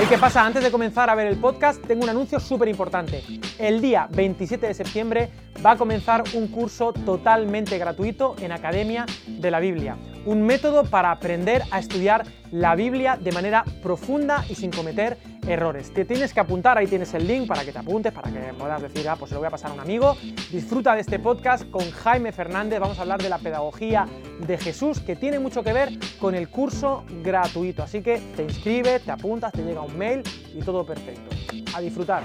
[0.00, 0.46] Hey, ¿qué pasa?
[0.46, 3.22] Antes de comenzar a ver el podcast, tengo un anuncio súper importante.
[3.58, 5.28] El día 27 de septiembre
[5.62, 9.98] va a comenzar un curso totalmente gratuito en Academia de la Biblia.
[10.24, 15.92] Un método para aprender a estudiar la Biblia de manera profunda y sin cometer errores.
[15.92, 18.82] Te tienes que apuntar, ahí tienes el link para que te apuntes, para que puedas
[18.82, 20.16] decir, ah, pues se lo voy a pasar a un amigo.
[20.50, 24.06] Disfruta de este podcast con Jaime Fernández, vamos a hablar de la pedagogía
[24.46, 27.82] de Jesús, que tiene mucho que ver con el curso gratuito.
[27.82, 30.22] Así que te inscribes, te apuntas, te llega un mail
[30.54, 31.34] y todo perfecto.
[31.74, 32.22] A disfrutar.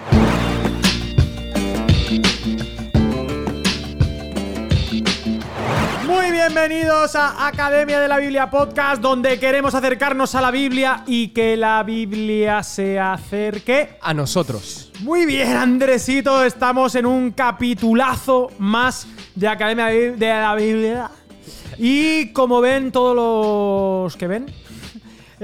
[6.06, 11.30] Muy bienvenidos a Academia de la Biblia Podcast, donde queremos acercarnos a la Biblia y
[11.30, 14.92] que la Biblia se acerque a nosotros.
[15.02, 21.12] Muy bien, Andresito, estamos en un capitulazo más de Academia de la Biblia.
[21.78, 24.46] Y como ven todos los que ven,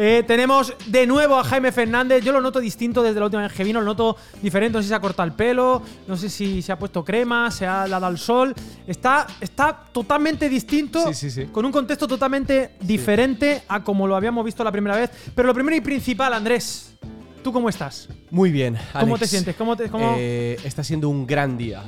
[0.03, 2.23] eh, tenemos de nuevo a Jaime Fernández.
[2.23, 3.79] Yo lo noto distinto desde la última vez que vino.
[3.81, 4.73] Lo noto diferente.
[4.73, 5.83] No sé si se ha cortado el pelo.
[6.07, 7.51] No sé si se ha puesto crema.
[7.51, 8.55] Se ha dado al sol.
[8.87, 11.05] Está, está totalmente distinto.
[11.51, 15.11] Con un contexto totalmente diferente a como lo habíamos visto la primera vez.
[15.35, 16.97] Pero lo primero y principal, Andrés.
[17.43, 18.09] ¿Tú cómo estás?
[18.31, 18.79] Muy bien.
[18.99, 19.55] ¿Cómo te sientes?
[19.55, 21.83] ¿Cómo te, eh, está siendo un gran día.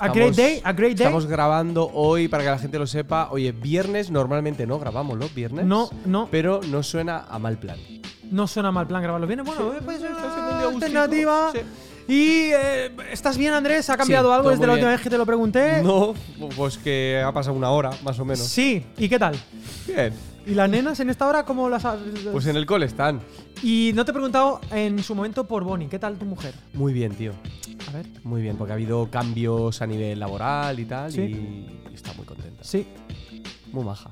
[0.00, 1.06] A great day, a great day.
[1.06, 3.28] Estamos grabando hoy para que la gente lo sepa.
[3.30, 5.64] Oye, viernes normalmente no grabamos los viernes.
[5.64, 6.28] No, no.
[6.30, 7.78] Pero no suena a mal plan.
[8.30, 9.42] No suena a mal plan grabarlo bien.
[9.44, 11.52] Bueno, puede ser una alternativa.
[12.08, 13.88] Y eh, ¿estás bien, Andrés?
[13.88, 15.80] ¿Ha cambiado algo desde la última vez que te lo pregunté?
[15.82, 16.14] No,
[16.56, 18.46] pues que ha pasado una hora, más o menos.
[18.46, 19.36] Sí, ¿y qué tal?
[19.86, 20.12] Bien.
[20.46, 21.86] ¿Y las nenas en esta hora cómo las
[22.32, 23.20] Pues en el cole están.
[23.62, 26.54] Y no te he preguntado en su momento por Bonnie, ¿qué tal tu mujer?
[26.72, 27.32] Muy bien, tío.
[27.88, 28.06] A ver.
[28.24, 32.64] Muy bien, porque ha habido cambios a nivel laboral y tal, y está muy contenta.
[32.64, 32.86] Sí.
[33.72, 34.10] Muy maja.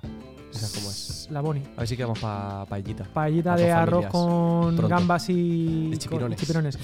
[0.52, 1.28] Esa como es.
[1.30, 1.62] La Bonnie.
[1.76, 3.04] A ver si quedamos para paellita.
[3.04, 4.12] Paellita Las de dos arroz familias.
[4.12, 4.88] con Pronto.
[4.88, 6.36] gambas y De chipirones.
[6.36, 6.78] con chipirones.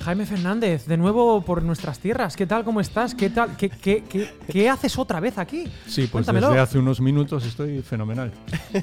[0.00, 2.36] Jaime Fernández, de nuevo por nuestras tierras.
[2.36, 2.62] ¿Qué tal?
[2.64, 3.14] ¿Cómo estás?
[3.14, 3.56] ¿Qué tal?
[3.56, 5.64] ¿Qué, qué, qué, qué haces otra vez aquí?
[5.86, 6.48] Sí, pues Cuéntamelo.
[6.48, 8.30] desde hace unos minutos estoy fenomenal.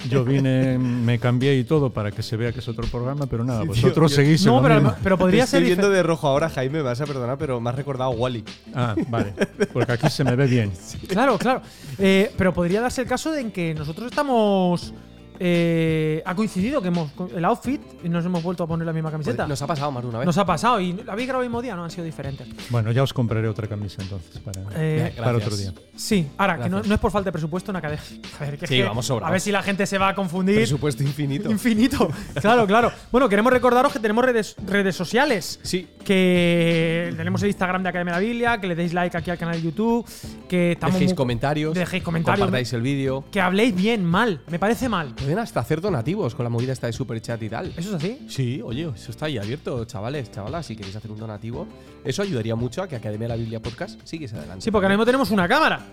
[0.10, 3.44] Yo vine, me cambié y todo para que se vea que es otro programa, pero
[3.44, 4.96] nada, Sí, vosotros seguís en No, lo pero, mismo.
[5.04, 5.62] pero podría Te ser.
[5.64, 8.12] estoy viendo dife- de rojo ahora, Jaime, me vas a perdonar, pero me has recordado
[8.12, 8.44] a Wally.
[8.74, 9.34] Ah, vale,
[9.74, 10.72] porque aquí se me ve bien.
[11.08, 11.62] Claro, claro.
[12.00, 14.94] Eh, pero podría darse el caso de en que nosotros estamos.
[15.44, 17.10] Eh, ha coincidido que hemos.
[17.36, 19.48] El outfit y nos hemos vuelto a poner la misma camiseta.
[19.48, 20.26] Nos ha pasado más de una vez.
[20.28, 22.48] Nos ha pasado y la habéis grabado el mismo día, no han sido diferentes.
[22.70, 25.74] Bueno, ya os compraré otra camisa entonces para, Eh, para otro día.
[25.96, 28.04] Sí, ahora, que no, no es por falta de presupuesto en academia.
[28.40, 29.30] A ver, que es Sí, que- vamos sobrados.
[29.30, 30.58] A ver si la gente se va a confundir.
[30.58, 31.50] Presupuesto infinito.
[31.50, 32.08] Infinito.
[32.40, 32.92] Claro, claro.
[33.12, 35.60] Bueno, queremos recordaros que tenemos redes, redes sociales.
[35.64, 35.88] Sí.
[36.04, 39.38] Que tenemos el Instagram de Academia de la Biblia, que le deis like aquí al
[39.38, 40.06] canal de YouTube,
[40.48, 41.74] que estamos Dejéis muy- comentarios.
[41.74, 42.40] Dejéis comentarios.
[42.46, 43.24] Compartáis el vídeo.
[43.32, 44.42] que habléis bien, mal.
[44.50, 45.14] Me parece mal.
[45.32, 47.68] Pueden hasta hacer donativos con la movida esta de super chat y tal.
[47.78, 48.20] ¿Eso es así?
[48.28, 50.66] Sí, oye, eso está ahí abierto, chavales, chavalas.
[50.66, 51.66] Si queréis hacer un donativo,
[52.04, 54.62] eso ayudaría mucho a que Academia de la Biblia Podcast siguiese adelante.
[54.62, 55.86] Sí, porque ahora mismo tenemos una cámara.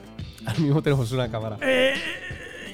[0.45, 1.57] Ahora mismo tenemos una cámara.
[1.61, 1.95] Eh,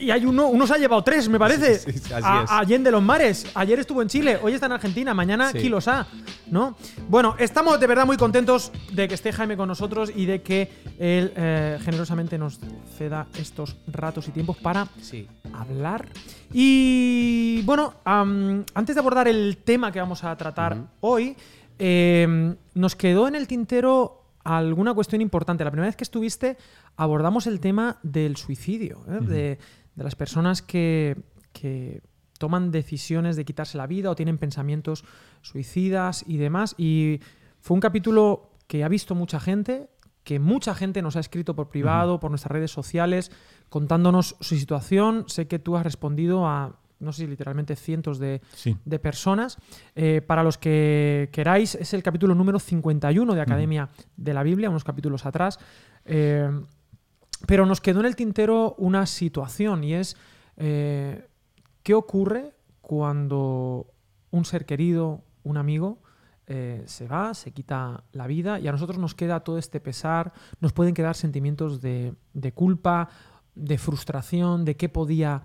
[0.01, 1.79] y hay uno, uno se ha llevado tres, me parece.
[1.79, 2.51] Sí, sí, sí, así a, es.
[2.51, 3.47] a Allende los Mares.
[3.55, 5.59] Ayer estuvo en Chile, hoy está en Argentina, mañana Sí.
[5.59, 6.07] kilos A,
[6.51, 6.77] ¿no?
[7.09, 10.71] Bueno, estamos de verdad muy contentos de que esté Jaime con nosotros y de que
[10.99, 12.59] él eh, generosamente nos
[12.97, 14.89] ceda estos ratos y tiempos para
[15.53, 16.09] hablar.
[16.53, 21.37] Y bueno, antes de abordar el tema que vamos a tratar hoy,
[21.79, 25.65] eh, nos quedó en el tintero alguna cuestión importante.
[25.65, 26.57] La primera vez que estuviste
[26.97, 29.19] abordamos el tema del suicidio, ¿eh?
[29.21, 29.59] de,
[29.95, 31.17] de las personas que,
[31.53, 32.03] que
[32.39, 35.05] toman decisiones de quitarse la vida o tienen pensamientos
[35.43, 36.75] suicidas y demás.
[36.79, 37.21] Y
[37.61, 39.89] fue un capítulo que ha visto mucha gente,
[40.25, 43.31] que mucha gente nos ha escrito por privado, por nuestras redes sociales,
[43.69, 45.25] contándonos su situación.
[45.29, 48.77] Sé que tú has respondido a, no sé si literalmente cientos de, Sí.
[48.85, 49.59] de personas.
[49.95, 54.71] Eh, para los que queráis, es el capítulo número 51 de Academia de la Biblia,
[54.71, 55.59] unos capítulos atrás.
[56.07, 56.51] Eh,
[57.47, 60.17] pero nos quedó en el tintero una situación y es
[60.57, 61.27] eh,
[61.83, 63.87] qué ocurre cuando
[64.31, 65.99] un ser querido, un amigo,
[66.47, 70.33] eh, se va, se quita la vida y a nosotros nos queda todo este pesar,
[70.61, 72.15] nos pueden quedar sentimientos de,
[72.55, 73.09] culpa,
[73.55, 75.45] de frustración, de qué podía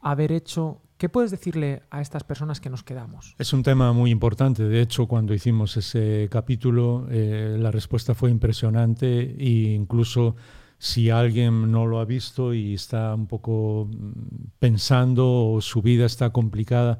[0.00, 0.82] haber hecho.
[0.98, 3.36] ¿Qué puedes decirle a estas personas que nos quedamos?
[3.38, 4.64] Es un tema muy importante.
[4.64, 10.34] De hecho, cuando hicimos ese capítulo, eh, la respuesta fue impresionante e incluso
[10.82, 16.06] si alguien no lo ha visto y está un poco mm, pensando o su vida
[16.06, 16.98] está complicada,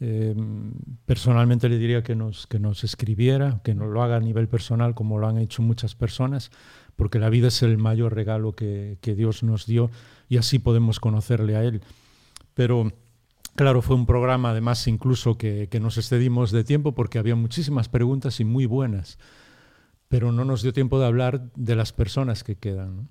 [0.00, 0.34] eh,
[1.06, 4.96] personalmente le diría que nos, que nos escribiera, que nos lo haga a nivel personal
[4.96, 6.50] como lo han hecho muchas personas,
[6.96, 9.88] porque la vida es el mayor regalo que, que Dios nos dio
[10.28, 11.80] y así podemos conocerle a Él.
[12.54, 12.90] Pero
[13.54, 17.90] Claro, fue un programa además incluso que, que, nos excedimos de tiempo porque había muchísimas
[17.90, 19.18] preguntas y muy buenas,
[20.12, 23.08] pero no nos dio tiempo de hablar de las personas que quedan.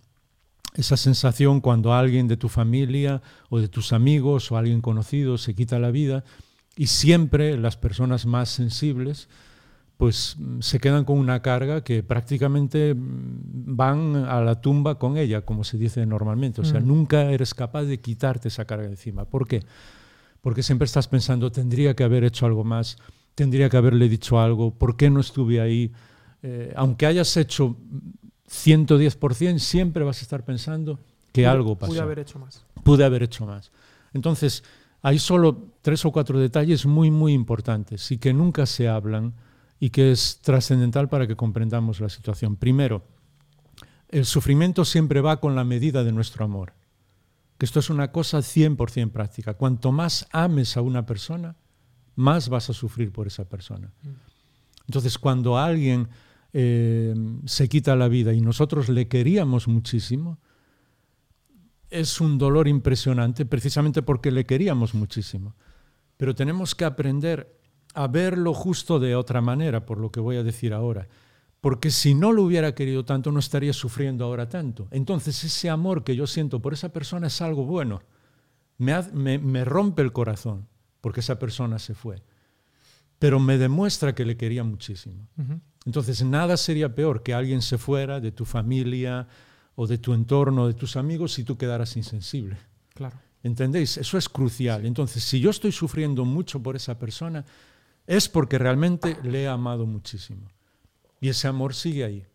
[0.76, 5.56] Esa sensación cuando alguien de tu familia o de tus amigos o alguien conocido se
[5.56, 6.24] quita la vida
[6.76, 9.30] y siempre las personas más sensibles
[9.98, 15.64] pues se quedan con una carga que prácticamente van a la tumba con ella, como
[15.64, 16.62] se dice normalmente.
[16.62, 16.88] O sea, mm.
[16.88, 19.26] nunca eres capaz de quitarte esa carga de encima.
[19.26, 19.64] ¿Por qué?
[20.42, 22.98] porque siempre estás pensando, tendría que haber hecho algo más,
[23.36, 25.92] tendría que haberle dicho algo, ¿por qué no estuve ahí?
[26.44, 27.76] Eh, aunque hayas hecho
[28.50, 31.00] 110%, siempre vas a estar pensando
[31.32, 31.92] que algo pasó.
[31.92, 32.66] Pude haber hecho más.
[32.84, 33.72] Pude haber hecho más.
[34.14, 34.64] Entonces,
[35.02, 39.34] hay solo tres o cuatro detalles muy, muy importantes y que nunca se hablan
[39.80, 42.56] y que es trascendental para que comprendamos la situación.
[42.56, 43.04] Primero,
[44.10, 46.74] el sufrimiento siempre va con la medida de nuestro amor
[47.62, 49.54] que esto es una cosa 100% práctica.
[49.54, 51.56] Cuanto más ames a una persona,
[52.16, 53.94] más vas a sufrir por esa persona.
[54.88, 56.10] Entonces, cuando alguien
[56.54, 57.14] eh,
[57.46, 60.40] se quita la vida y nosotros le queríamos muchísimo,
[61.90, 65.56] es un dolor impresionante precisamente porque le queríamos muchísimo.
[66.18, 67.60] Pero tenemos que aprender
[67.94, 71.08] a verlo justo de otra manera, por lo que voy a decir ahora
[71.62, 74.88] porque si no lo hubiera querido tanto, no estaría sufriendo ahora tanto.
[74.90, 78.02] Entonces ese amor que yo siento por esa persona es algo bueno.
[78.80, 80.68] Me, rompe el corazón
[81.02, 82.24] porque esa persona se fue.
[83.22, 85.28] Pero me demuestra que le quería muchísimo.
[85.86, 89.28] Entonces nada sería peor que alguien se fuera de tu familia
[89.76, 92.58] o de tu entorno, de tus amigos, si tú quedaras insensible.
[92.96, 93.20] Claro.
[93.44, 93.98] ¿Entendéis?
[93.98, 94.88] Eso es crucial.
[94.88, 97.46] Entonces, si yo estoy sufriendo mucho por esa persona,
[98.08, 100.48] es porque realmente le he amado muchísimo.
[101.20, 102.26] Y ese amor sigue ahí,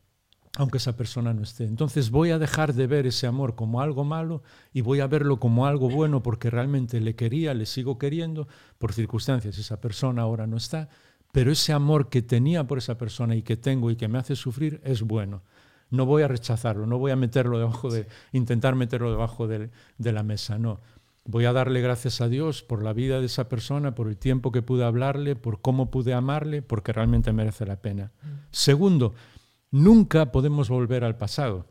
[0.56, 1.64] aunque esa persona no esté.
[1.64, 4.42] Entonces voy a dejar de ver ese amor como algo malo
[4.72, 8.48] y voy a verlo como algo bueno porque realmente le quería, le sigo queriendo
[8.78, 9.58] por circunstancias.
[9.58, 10.88] Esa persona ahora no está,
[11.30, 14.34] pero ese amor que tenía por esa persona y que tengo y que me hace
[14.34, 15.42] sufrir es bueno.
[15.90, 20.12] No voy a rechazarlo, no voy a meterlo debajo de, intentar meterlo debajo de, de
[20.12, 20.80] la mesa, no.
[21.28, 24.52] Voy a darle gracias a Dios por la vida de esa persona, por el tiempo
[24.52, 28.12] que pude hablarle, por cómo pude amarle, porque realmente merece la pena.
[28.22, 28.26] Mm.
[28.52, 29.14] Segundo,
[29.70, 31.66] nunca podemos volver al pasado.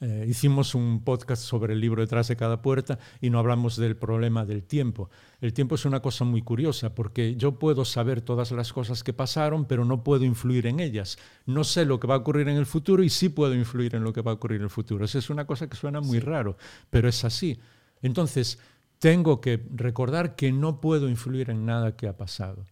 [0.00, 3.96] Eh, hicimos un podcast sobre el libro detrás de cada puerta y no hablamos del
[3.96, 5.10] problema del tiempo.
[5.40, 9.12] El tiempo es una cosa muy curiosa porque yo puedo saber todas las cosas que
[9.12, 11.18] pasaron, pero no puedo influir en ellas.
[11.46, 14.04] No sé lo que va a ocurrir en el futuro y sí puedo influir en
[14.04, 15.04] lo que va a ocurrir en el futuro.
[15.04, 16.56] Esa es una cosa que suena muy raro,
[16.90, 17.58] pero es así.
[18.00, 18.60] Entonces,
[19.00, 22.66] tengo que recordar que no puedo influir en nada que ha pasado.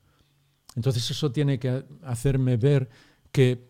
[0.76, 2.88] Entonces, eso tiene que hacerme ver
[3.32, 3.66] que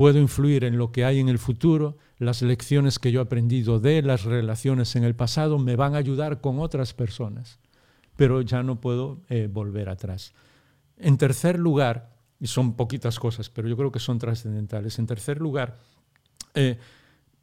[0.00, 3.80] puedo influir en lo que hay en el futuro, las lecciones que yo he aprendido
[3.80, 7.58] de las relaciones en el pasado me van a ayudar con otras personas,
[8.16, 10.32] pero ya no puedo eh, volver atrás.
[10.96, 15.38] En tercer lugar, y son poquitas cosas, pero yo creo que son trascendentales, en tercer
[15.38, 15.76] lugar,
[16.54, 16.78] eh,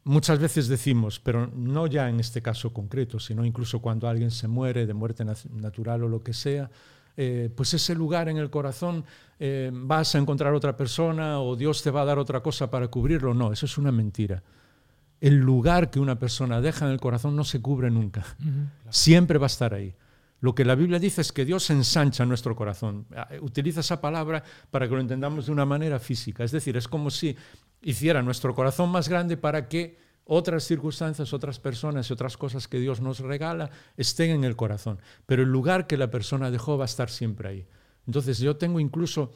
[0.02, 4.48] muchas veces decimos, pero no ya en este caso concreto, sino incluso cuando alguien se
[4.48, 6.72] muere de muerte natural o lo que sea,
[7.20, 9.04] eh, pues ese lugar en el corazón
[9.40, 12.86] eh, vas a encontrar otra persona o Dios te va a dar otra cosa para
[12.86, 13.34] cubrirlo.
[13.34, 14.44] No, eso es una mentira.
[15.20, 18.24] El lugar que una persona deja en el corazón no se cubre nunca.
[18.90, 19.96] Siempre va a estar ahí.
[20.38, 23.06] Lo que la Biblia dice es que Dios ensancha nuestro corazón.
[23.12, 26.44] Ah, utiliza esa palabra para que lo entendamos de una manera física.
[26.44, 27.36] Es decir, es como si
[27.82, 29.98] hiciera nuestro corazón más grande para que
[30.30, 35.00] otras circunstancias, otras personas y otras cosas que Dios nos regala estén en el corazón.
[35.24, 37.66] Pero el lugar que la persona dejó va a estar siempre ahí.
[38.06, 39.32] Entonces yo tengo incluso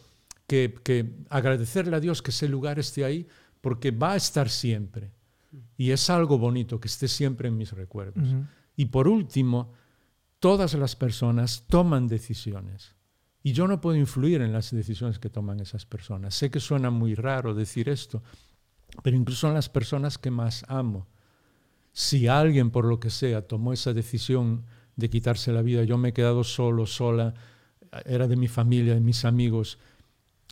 [0.47, 3.27] que, agradecerle a Dios que ese lugar esté ahí
[3.63, 5.13] porque va a estar siempre.
[5.79, 8.29] Y es algo bonito que esté siempre en mis recuerdos.
[8.77, 9.73] Y por último,
[10.41, 12.95] todas las personas toman decisiones.
[13.43, 16.35] Y yo no puedo influir en las decisiones que toman esas personas.
[16.35, 18.23] Sé que suena muy raro decir esto,
[19.03, 21.07] pero incluso son las personas que más amo.
[21.93, 24.65] Si alguien, por lo que sea, tomó esa decisión
[24.97, 27.35] de quitarse la vida, yo me he quedado solo, sola,
[28.07, 29.79] era de mi familia, de mis amigos,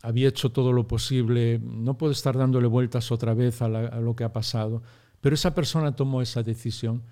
[0.03, 4.15] había hecho todo lo posible, no puedo estar dándole vueltas otra vez a, a lo
[4.15, 4.81] que ha pasado,
[5.19, 7.03] pero esa persona tomó esa decisión.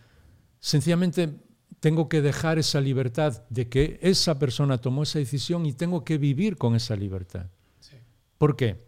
[0.60, 1.40] Sencillamente
[1.80, 6.18] tengo que dejar esa libertad de que esa persona tomó esa decisión y tengo que
[6.18, 7.48] vivir con esa libertad.
[8.38, 8.88] ¿Por qué?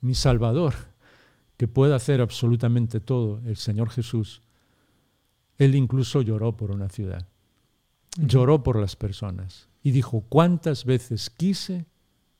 [0.00, 0.74] Mi Salvador,
[1.56, 4.42] que puede hacer absolutamente todo, el Señor Jesús,
[5.58, 7.26] Él incluso lloró por una ciudad,
[8.16, 11.86] lloró por las personas y dijo, ¿cuántas veces quise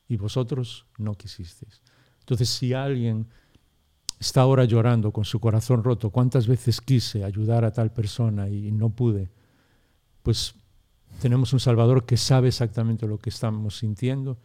[0.07, 1.81] y vosotros no quisisteis?
[2.19, 3.27] Entonces, si alguien
[4.19, 8.71] está ahora llorando con su corazón roto, ¿cuántas veces quise ayudar a tal persona y
[8.71, 9.29] no pude?
[10.27, 10.55] pues
[11.21, 14.37] tenemos un Salvador que sabe exactamente lo que estamos sintiendo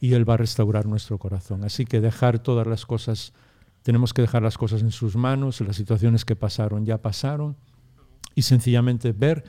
[0.00, 1.62] y Él va a restaurar nuestro corazón.
[1.62, 3.32] Así que dejar todas las cosas,
[3.82, 7.56] tenemos que dejar las cosas en sus manos, las situaciones que pasaron ya pasaron
[8.34, 9.44] y sencillamente ver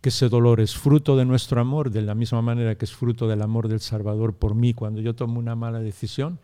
[0.00, 3.28] que ese dolor es fruto de nuestro amor, de la misma manera que es fruto
[3.28, 6.40] del amor del Salvador por mí cuando yo tomo una mala decisión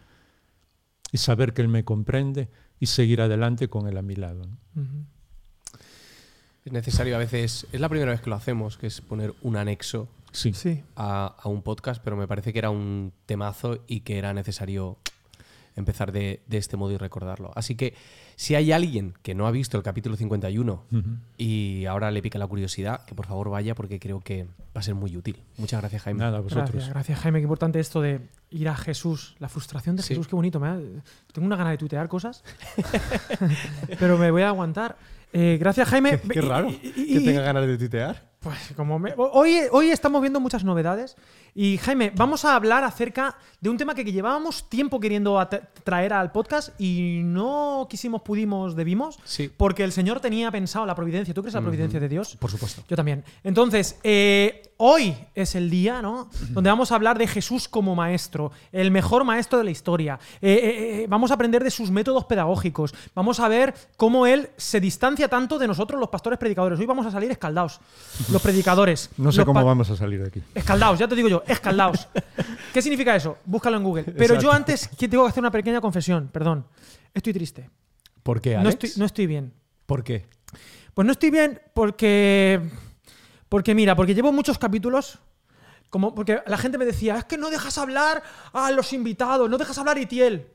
[1.12, 2.50] y saber que Él me comprende
[2.80, 4.42] y seguir adelante con Él a mi lado.
[6.64, 9.56] Es necesario a veces, es la primera vez que lo hacemos, que es poner un
[9.56, 10.52] anexo Sí.
[10.52, 10.82] Sí.
[10.96, 14.98] a, a un podcast, pero me parece que era un temazo y que era necesario
[15.76, 17.52] empezar de, de este modo y recordarlo.
[17.54, 17.94] Así que
[18.34, 21.02] si hay alguien que no ha visto el capítulo 51 Ujú.
[21.38, 24.82] y ahora le pica la curiosidad, que por favor vaya porque creo que va a
[24.82, 25.42] ser muy útil.
[25.58, 26.20] Muchas gracias, Jaime.
[26.20, 26.70] Nada, vosotros.
[26.70, 27.38] Gracias, gracias Jaime.
[27.38, 29.36] Qué importante esto de ir a Jesús.
[29.38, 30.08] La frustración de Sí.
[30.08, 30.58] Jesús, qué bonito.
[30.60, 30.80] me da-
[31.32, 32.42] tengo una gana de tuitear cosas,
[33.98, 34.96] pero me voy a aguantar.
[35.32, 36.18] Eh, gracias Jaime.
[36.32, 38.25] Qué raro Y- y- y- ganas de tuitear.
[38.46, 41.16] Pues como me- hoy, hoy estamos viendo muchas novedades
[41.52, 45.44] y Jaime, vamos a hablar acerca de un tema que llevábamos tiempo queriendo
[45.82, 49.50] traer al podcast y no quisimos, pudimos, debimos, Sí.
[49.56, 51.34] porque el Señor tenía pensado la providencia.
[51.34, 52.36] ¿Tú crees la providencia de Dios?
[52.36, 52.84] Por supuesto.
[52.88, 53.24] Yo también.
[53.42, 56.28] Entonces, eh, hoy es el día, ¿no?
[56.50, 60.18] Donde vamos a hablar de Jesús como maestro, el mejor maestro de la historia.
[60.40, 62.94] Eh, eh, eh, vamos a aprender de sus métodos pedagógicos.
[63.14, 66.78] Vamos a ver cómo él se distancia tanto de nosotros, los pastores predicadores.
[66.78, 67.80] Hoy vamos a salir escaldados,
[68.30, 69.10] los predicadores.
[69.26, 70.42] No sé cómo vamos a salir de aquí.
[70.54, 72.06] Escaldados, ya te digo yo, escaldados.
[72.72, 73.38] ¿Qué significa eso?
[73.44, 74.04] Búscalo en Google.
[74.04, 76.64] Pero yo antes tengo que hacer una pequeña confesión, perdón.
[77.12, 77.70] Estoy triste.
[78.22, 78.74] ¿Por qué, No Alex?
[78.74, 79.52] estoy, no estoy bien.
[79.86, 80.26] ¿Por qué?
[80.94, 82.60] Pues no estoy bien porque.
[83.48, 85.18] Porque mira, porque llevo muchos capítulos.
[85.90, 88.22] Como, porque la gente me decía, es que no dejas hablar
[88.52, 90.48] a los invitados, no dejas hablar a Itiel,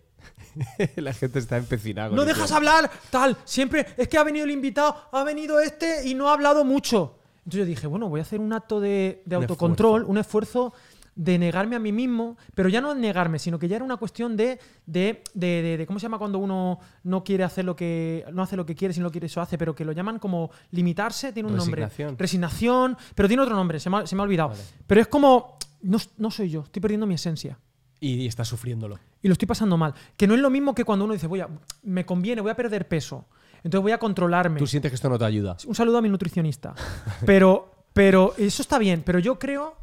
[0.97, 2.09] la gente está empecinada.
[2.15, 3.37] no el dejas hablar tal.
[3.45, 7.15] Siempre es que ha venido el invitado, ha venido este y no ha hablado mucho.
[7.39, 10.11] Entonces yo dije, bueno, voy a hacer un acto de, de Un autocontrol, esfuerzo.
[10.11, 10.73] un esfuerzo
[11.15, 14.37] de negarme a mí mismo, pero ya no negarme, sino que ya era una cuestión
[14.37, 18.23] de, de, de- de- de- ¿cómo se llama cuando uno no quiere hacer lo que
[18.33, 20.51] no hace lo que quiere, sino lo quiere eso hace, pero que lo llaman como
[20.71, 22.07] limitarse, tiene un Resignación.
[22.07, 24.49] nombre, resignación, pero tiene otro nombre, se me ha, se me ha olvidado.
[24.49, 24.61] Vale.
[24.87, 27.57] Pero es como no, no soy yo, estoy perdiendo mi esencia
[27.99, 28.97] Y, y está sufriéndolo.
[29.21, 29.93] y lo estoy pasando mal.
[30.15, 31.49] Que no es lo mismo que cuando uno dice, voy a,
[31.83, 33.25] me conviene, voy a perder peso.
[33.63, 34.57] Entonces voy a controlarme.
[34.59, 35.55] Tú sientes que esto no te ayuda.
[35.67, 36.73] Un saludo a mi nutricionista.
[37.25, 39.75] Pero, pero eso está bien, pero yo creo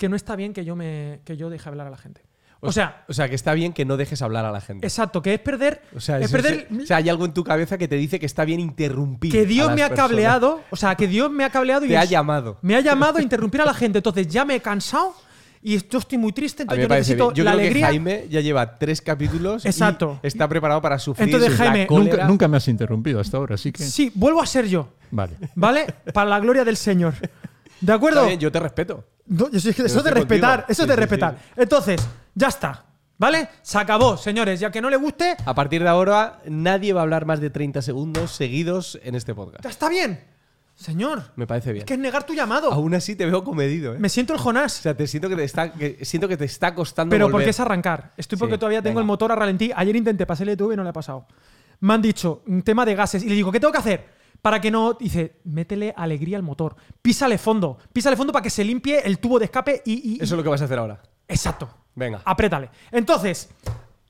[0.00, 2.22] que no está bien que yo me que yo deje hablar a la gente.
[2.62, 4.86] O sea, O sea, que está bien que no dejes hablar a la gente.
[4.86, 7.42] exacto, que es perder, o sea, es es- perder o sea, hay algo en tu
[7.44, 9.30] cabeza que te dice que está bien interrumpir.
[9.32, 10.10] que a Dios las me ha personas.
[10.10, 12.58] cableado, o sea, que Dios me ha cableado y Te ha es- llamado.
[12.62, 13.98] me ha llamado a interrumpir a la gente.
[13.98, 15.14] Entonces ya me he cansado
[15.62, 17.34] y yo estoy muy triste, A mí entonces me yo necesito bien.
[17.36, 17.86] Yo la creo alegría.
[17.86, 20.20] que Jaime ya lleva tres capítulos Exacto.
[20.22, 21.86] y está preparado para sufrir Entonces, Jaime.
[21.88, 23.82] Nunca, nunca me has interrumpido hasta ahora, así que.
[23.82, 25.32] Sí, vuelvo a ser yo, Vale.
[25.54, 25.86] ¿vale?
[26.12, 27.14] Para la gloria del Señor.
[27.80, 28.18] ¿De acuerdo?
[28.20, 29.04] Está bien, yo te respeto.
[29.30, 31.38] No, yo eso es de respetar, eso es de sí, respetar.
[31.56, 32.00] Entonces,
[32.34, 32.84] ya está.
[33.16, 33.48] ¿Vale?
[33.62, 34.58] Se acabó, señores.
[34.60, 37.50] Ya que no le guste, A partir de ahora, nadie va a hablar más de
[37.50, 39.62] 30 segundos seguidos en este podcast.
[39.62, 40.20] ya está bien.
[40.74, 41.82] Señor, Me parece bien.
[41.82, 42.72] es que es negar tu llamado.
[42.72, 43.98] Aún así te veo comedido, ¿eh?
[43.98, 44.72] Me siento el O Jonás.
[44.72, 47.32] sea, te siento que te está, que siento que te está costando Pero volver.
[47.34, 48.12] porque es arrancar.
[48.16, 49.00] Estoy porque todavía tengo venga.
[49.02, 49.70] el motor a ralentí.
[49.76, 51.26] Ayer intenté pasarle YouTube y no le ha pasado.
[51.80, 54.19] Me han dicho un tema de gases y le digo, ¿qué tengo que hacer?
[54.42, 54.94] Para que no.
[54.94, 56.76] Dice, métele alegría al motor.
[57.02, 57.78] Písale fondo.
[57.92, 60.12] Písale fondo para que se limpie el tubo de escape y.
[60.12, 61.00] y- Eso es lo que vas a hacer ahora.
[61.28, 61.68] Exacto.
[61.94, 62.22] Venga.
[62.24, 62.70] Apriétale.
[62.90, 63.50] Entonces.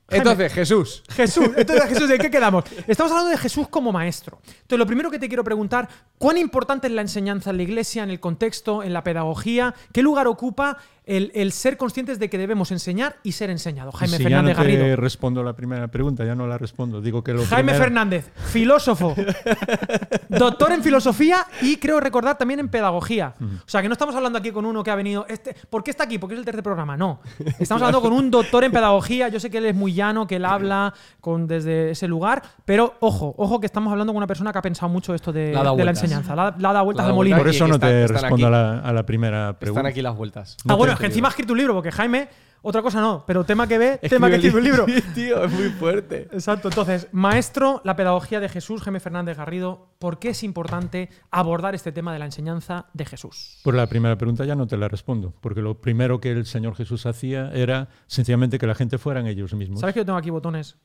[0.09, 1.03] Entonces, Jesús.
[1.09, 2.65] Jesús, entonces Jesús, ¿en qué quedamos?
[2.85, 4.39] Estamos hablando de Jesús como maestro.
[4.45, 8.03] Entonces, lo primero que te quiero preguntar, ¿cuán importante es la enseñanza en la iglesia,
[8.03, 9.73] en el contexto, en la pedagogía?
[9.93, 10.77] ¿Qué lugar ocupa
[11.17, 13.91] el, el ser conscientes de que debemos enseñar y ser enseñado?
[13.91, 14.95] Jaime si Fernández ya no te Garrido.
[14.95, 17.01] respondo la primera pregunta, ya no la respondo.
[17.01, 19.15] Digo que lo Jaime primero- Fernández, filósofo,
[20.29, 23.33] doctor en filosofía y creo recordar también en pedagogía.
[23.41, 25.25] O sea, que no estamos hablando aquí con uno que ha venido.
[25.27, 26.17] Este, ¿Por qué está aquí?
[26.17, 26.97] Porque es el tercer programa.
[26.97, 27.19] No.
[27.59, 29.29] Estamos hablando con un doctor en pedagogía.
[29.29, 32.95] Yo sé que él es muy llano, que él habla con, desde ese lugar, pero
[32.99, 35.83] ojo, ojo que estamos hablando con una persona que ha pensado mucho esto de, de
[35.85, 36.35] la enseñanza.
[36.35, 37.37] La, la ha dado vueltas dado molino.
[37.37, 39.79] Por eso no te están respondo a la, a la primera pregunta.
[39.81, 40.57] Están aquí las vueltas.
[40.59, 42.29] Ah, No bueno, que encima ha escrito un libro, porque Jaime,
[42.61, 44.85] otra cosa no, pero tema que ve, tema que escribe un libro.
[44.85, 46.29] Sí, tío, es muy fuerte.
[46.31, 51.73] Exacto, entonces, maestro, la pedagogía de Jesús, Jaime Fernández Garrido, ¿por qué es importante abordar
[51.75, 53.59] este tema de la enseñanza de Jesús?
[53.63, 56.75] Por la primera pregunta ya no te la respondo, porque lo primero que el Señor
[56.75, 59.79] Jesús hacía era sencillamente que la gente fueran ellos mismos.
[59.79, 60.77] ¿Sabes que yo tengo aquí botones?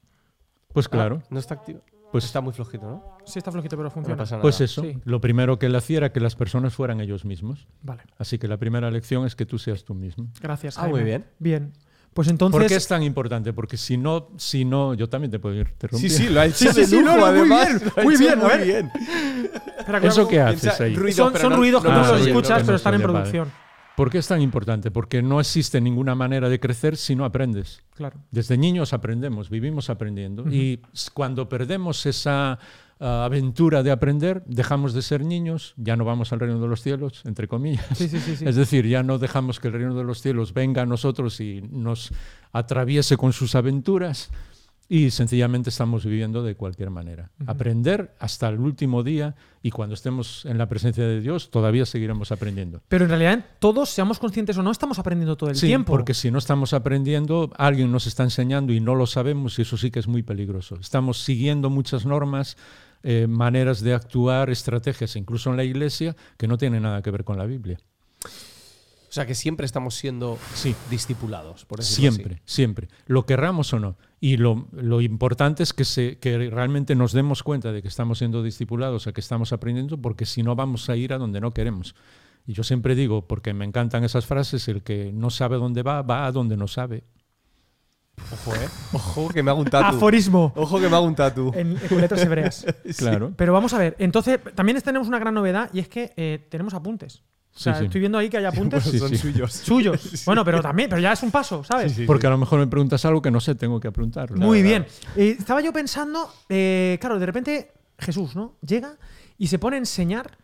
[0.73, 1.83] Pues claro, No está activo.
[2.17, 3.19] Pues- está muy flojito, ¿no?
[3.25, 4.17] Sí, está flojito, pero funciona.
[4.17, 4.43] No pasa nada.
[4.43, 4.83] pues eso.
[4.83, 4.99] Sí.
[5.05, 7.67] Lo primero que él hacía era que las personas fueran ellos mismos.
[7.83, 10.29] Vale, Así que la primera lección es que tú seas tú mismo.
[10.41, 10.77] gracias.
[10.79, 10.95] Ah, Jaime.
[10.97, 11.27] muy bien.
[11.39, 11.73] Bien.
[12.15, 12.59] Pues entonces.
[12.59, 13.53] ¿Por qué es tan importante?
[13.53, 16.11] Porque si no, si no, yo también te puedo interrumpir.
[16.11, 17.69] Sí, sí, lo ha hecho Sí, sí, de sí, lujo, no, no, muy además.
[17.69, 18.65] bien, muy hecho bien, ver.
[18.65, 18.91] bien.
[20.03, 20.95] ¿Eso qué haces ahí?
[20.97, 22.95] ruido, son son no- ruidos que no tú Ah, no los escuchas, pero no están
[22.95, 23.53] en producción.
[23.97, 24.91] ¿Por qué es tan importante?
[24.91, 27.83] Porque no existe ninguna manera de crecer si no aprendes.
[27.95, 28.19] Claro.
[28.31, 30.45] Desde niños aprendemos, vivimos aprendiendo.
[30.51, 30.83] Y
[31.15, 32.59] cuando perdemos esa
[33.01, 36.83] ah, aventura de aprender, dejamos de ser niños, ya no vamos al reino de los
[36.83, 37.87] cielos, entre comillas.
[37.95, 38.45] Sí, sí, sí.
[38.45, 41.63] Es decir, ya no dejamos que el reino de los cielos venga a nosotros y
[41.63, 42.13] nos
[42.53, 44.31] atraviese con sus aventuras
[44.89, 47.31] y sencillamente estamos viviendo de cualquier manera.
[47.47, 52.31] Aprender hasta el último día y cuando estemos en la presencia de Dios todavía seguiremos
[52.31, 52.81] aprendiendo.
[52.89, 55.93] Pero en realidad todos, seamos conscientes o no, estamos aprendiendo todo el Sí, tiempo.
[55.93, 59.77] porque si no estamos aprendiendo, alguien nos está enseñando y no lo sabemos y eso
[59.77, 60.77] sí que es muy peligroso.
[60.81, 62.57] Estamos siguiendo muchas normas,
[63.03, 67.25] eh, maneras de actuar, estrategias, incluso en la iglesia, que no tienen nada que ver
[67.25, 67.79] con la Biblia.
[69.17, 70.75] O sea que siempre estamos siendo Sí.
[70.91, 72.17] discipulados, por decirlo así.
[72.17, 72.89] Siempre, siempre.
[73.07, 73.97] Lo querramos o no.
[74.21, 78.19] Y lo, lo importante es que, se, que realmente nos demos cuenta de que estamos
[78.19, 81.55] siendo discipulados, a que estamos aprendiendo, porque si no vamos a ir a donde no
[81.55, 81.95] queremos.
[82.47, 86.03] Y yo siempre digo, porque me encantan esas frases, el que no sabe dónde va,
[86.03, 87.05] va a donde no sabe.
[88.33, 88.69] Ojo, ¿eh?
[88.93, 89.97] Ojo que me hago un tatu.
[89.97, 91.53] Aforismo Ojo que me hago un tatu.
[91.55, 92.67] en, con letras hebreas.
[92.99, 93.33] Claro.
[93.35, 96.75] Pero vamos a ver, entonces también tenemos una gran novedad y es que eh, tenemos
[96.75, 97.23] apuntes.
[97.57, 97.85] O sea, Sí, sí.
[97.87, 99.17] estoy viendo ahí que hay apuntes Sí, Son sí.
[99.17, 99.53] suyos.
[99.65, 100.23] suyos.
[100.27, 101.99] Bueno, pero también, pero ya es un paso, ¿sabes?
[102.07, 104.37] Porque a lo mejor me preguntas algo que no sé, tengo que preguntarlo.
[104.37, 104.87] Muy bien.
[105.17, 108.57] Eh, estaba yo pensando, eh, claro, de repente Jesús, ¿no?
[108.61, 108.97] Llega
[109.39, 110.37] y se pone a enseñar,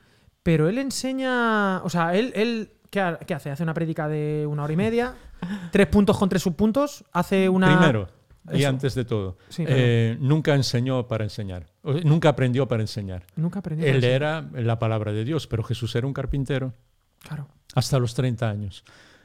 [0.42, 3.50] pero él enseña, o sea, él, él ¿qué, ha- qué hace?
[3.50, 5.14] Hace una prédica de una hora y media,
[5.70, 7.78] tres puntos con tres subpuntos, hace una...
[7.78, 8.08] Primero,
[8.52, 11.66] y antes de todo, Sí, eh, nunca enseñó para enseñar.
[11.82, 13.24] O- Nunca aprendió para enseñar.
[13.36, 13.84] Nunca aprendí.
[13.86, 14.06] Él eso.
[14.08, 16.72] era la palabra de Dios, pero Jesús era un carpintero.
[17.22, 17.48] Claro.
[17.74, 18.84] hasta los 30 años.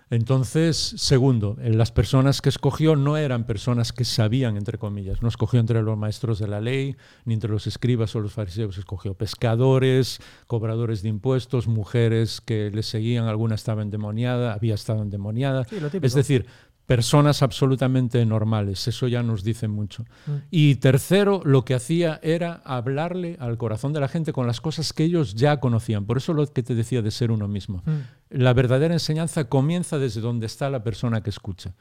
[0.09, 5.27] Entonces, segundo, eh, las personas que escogió no eran personas que sabían, entre comillas, no
[5.27, 9.15] escogió entre los maestros de la ley, ni entre los escribas o los fariseos, escogió
[9.15, 15.65] pescadores, cobradores de impuestos, mujeres que le seguían, alguna estaba endemoniada, había estado endemoniada.
[15.65, 16.45] Sí, es decir,
[16.87, 20.05] personas absolutamente normales, eso ya nos dice mucho.
[20.25, 20.31] Mm.
[20.49, 24.93] Y tercero, lo que hacía era hablarle al corazón de la gente con las cosas
[24.93, 26.05] que ellos ya conocían.
[26.05, 27.83] Por eso lo que te decía de ser uno mismo.
[27.85, 28.37] Mm.
[28.39, 31.75] La verdadera enseñanza comienza desde donde está la persona que escucha.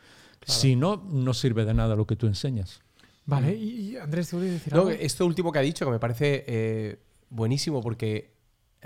[0.44, 2.80] Si no, no sirve de nada lo que tú enseñas.
[3.24, 4.90] Vale, y, y Andrés, ¿te voy a decir No, algo?
[4.90, 6.98] esto último que ha dicho, que me parece eh,
[7.30, 8.35] buenísimo, porque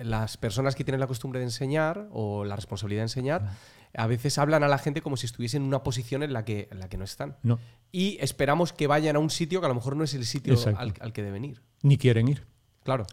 [0.03, 3.51] las personas que tienen la costumbre de enseñar o la responsabilidad de enseñar,
[3.97, 6.69] a veces hablan a la gente como si estuviesen en una posición en la que,
[6.71, 7.37] en la que no están.
[7.43, 7.59] No,
[7.93, 10.57] Y esperamos que vayan a un sitio que a lo mejor no es el sitio
[10.77, 11.63] al, al que deben ir.
[11.83, 12.47] ni quieren ir.
[12.83, 13.05] Claro.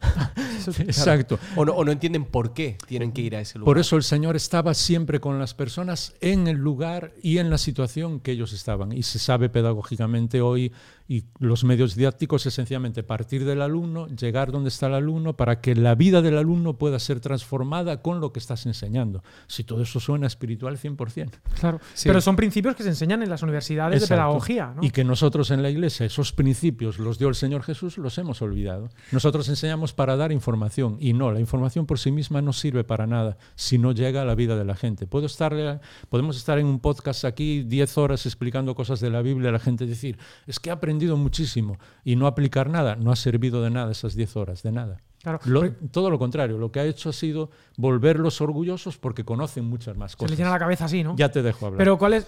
[0.79, 1.37] Exacto.
[1.57, 3.65] O no, o no entienden por qué tienen que ir a ese lugar.
[3.65, 7.57] Por eso el Señor estaba siempre con las personas en el lugar y en la
[7.57, 8.93] situación que ellos estaban.
[8.93, 10.71] Y se sabe pedagógicamente hoy
[11.07, 15.61] y los medios didácticos es sencillamente partir del alumno, llegar donde está el alumno para
[15.61, 19.23] que la vida del alumno pueda ser transformada con lo que estás enseñando.
[19.47, 21.29] Si todo eso suena espiritual 100%.
[21.59, 21.79] Claro.
[21.93, 22.09] Sí.
[22.09, 24.21] Pero son principios que se enseñan en las universidades de Exacto.
[24.21, 24.83] pedagogía, ¿no?
[24.83, 28.41] Y que nosotros en la iglesia, esos principios los dio el Señor Jesús, los hemos
[28.41, 28.89] olvidado.
[29.11, 33.07] Nosotros enseñamos para dar información y no, la información por sí misma no sirve para
[33.07, 35.07] nada si no llega a la vida de la gente.
[35.07, 39.51] Puedo estar, podemos estar en un podcast aquí 10 horas explicando cosas de la Biblia,
[39.51, 43.61] la gente decir, es que he aprendido muchísimo y no aplicar nada, no ha servido
[43.61, 44.97] de nada esas 10 horas, de nada.
[45.21, 45.39] Claro.
[45.45, 49.95] Lo- todo lo contrario, lo que ha hecho ha sido volverlos orgullosos porque conocen muchas
[49.95, 50.31] más se cosas.
[50.31, 51.15] les llena la cabeza así, ¿no?
[51.15, 51.77] Ya te dejo hablar.
[51.77, 52.27] Pero ¿cuál es?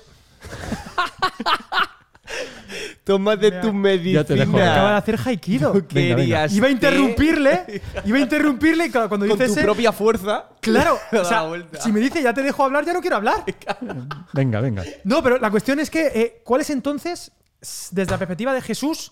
[3.03, 4.21] Toma de Mira, tu medicina.
[4.21, 5.73] ya te dejo acaba de hacer Haikido.
[5.73, 5.88] venga.
[5.88, 9.91] Querías Iba a interrumpirle, iba a interrumpirle y claro, cuando con dice tu ese- propia
[9.91, 10.45] fuerza.
[10.62, 13.43] Claro, o sea, si me dice ya te dejo hablar, ya no quiero hablar.
[14.34, 14.84] Venga, venga.
[15.05, 19.12] No, pero la cuestión es que, eh, ¿cuál es entonces, desde la perspectiva de Jesús,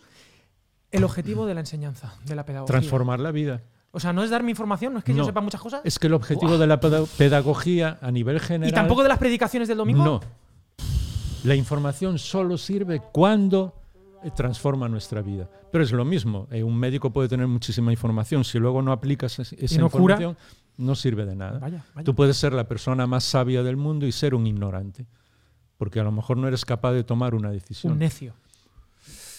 [0.91, 2.71] el objetivo de la enseñanza, de la pedagogía?
[2.71, 3.61] Transformar la vida.
[3.91, 5.81] O sea, no es darme información, no es que yo sepa muchas cosas.
[5.83, 8.69] Es que el objetivo de la peda- pedagogía a nivel general.
[8.69, 10.03] y tampoco de las predicaciones del domingo.
[10.03, 10.19] No.
[11.43, 13.73] La información solo sirve cuando
[14.23, 15.49] eh, transforma nuestra vida.
[15.71, 16.47] Pero es lo mismo.
[16.51, 18.43] eh, un médico puede tener muchísima información.
[18.43, 20.15] Si luego no aplicas es- esa no cura.
[20.15, 20.37] información,
[20.77, 21.59] no sirve de nada.
[21.59, 22.03] Vaya, vaya.
[22.05, 25.05] Tú puedes ser la persona más sabia del mundo y ser un ignorante.
[25.77, 27.93] Porque a lo mejor no eres capaz de tomar una decisión.
[27.93, 28.33] Un necio.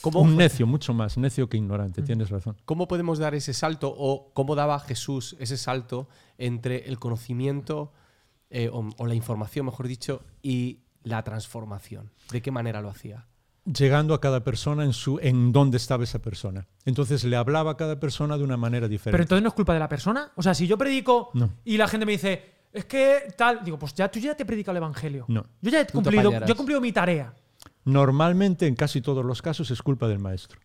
[0.00, 2.02] ¿Cómo, Un necio, mucho más necio que ignorante.
[2.02, 2.04] Mm.
[2.04, 2.56] Tienes razón.
[2.64, 7.92] ¿Cómo podemos dar ese salto o cómo daba Jesús ese salto entre el conocimiento
[8.50, 12.12] eh, o, o la información, mejor dicho, y la transformación?
[12.30, 13.26] ¿De qué manera lo hacía?
[13.70, 16.66] llegando a cada persona en su en dónde estaba esa persona.
[16.86, 19.22] Entonces le hablaba a cada persona de una manera Pero diferente.
[19.24, 20.32] entonces no es culpa de la persona.
[20.36, 21.50] O sea, si yo predico No.
[21.66, 24.76] y la gente me dice, es que tal, digo, pues ya tú ya te predicado
[24.76, 25.24] el evangelio.
[25.28, 25.46] No.
[25.60, 27.34] Yo ya he cumplido, yo he cumplido mi tarea.
[27.84, 30.60] Normalmente, en casi todos los casos, es culpa del maestro.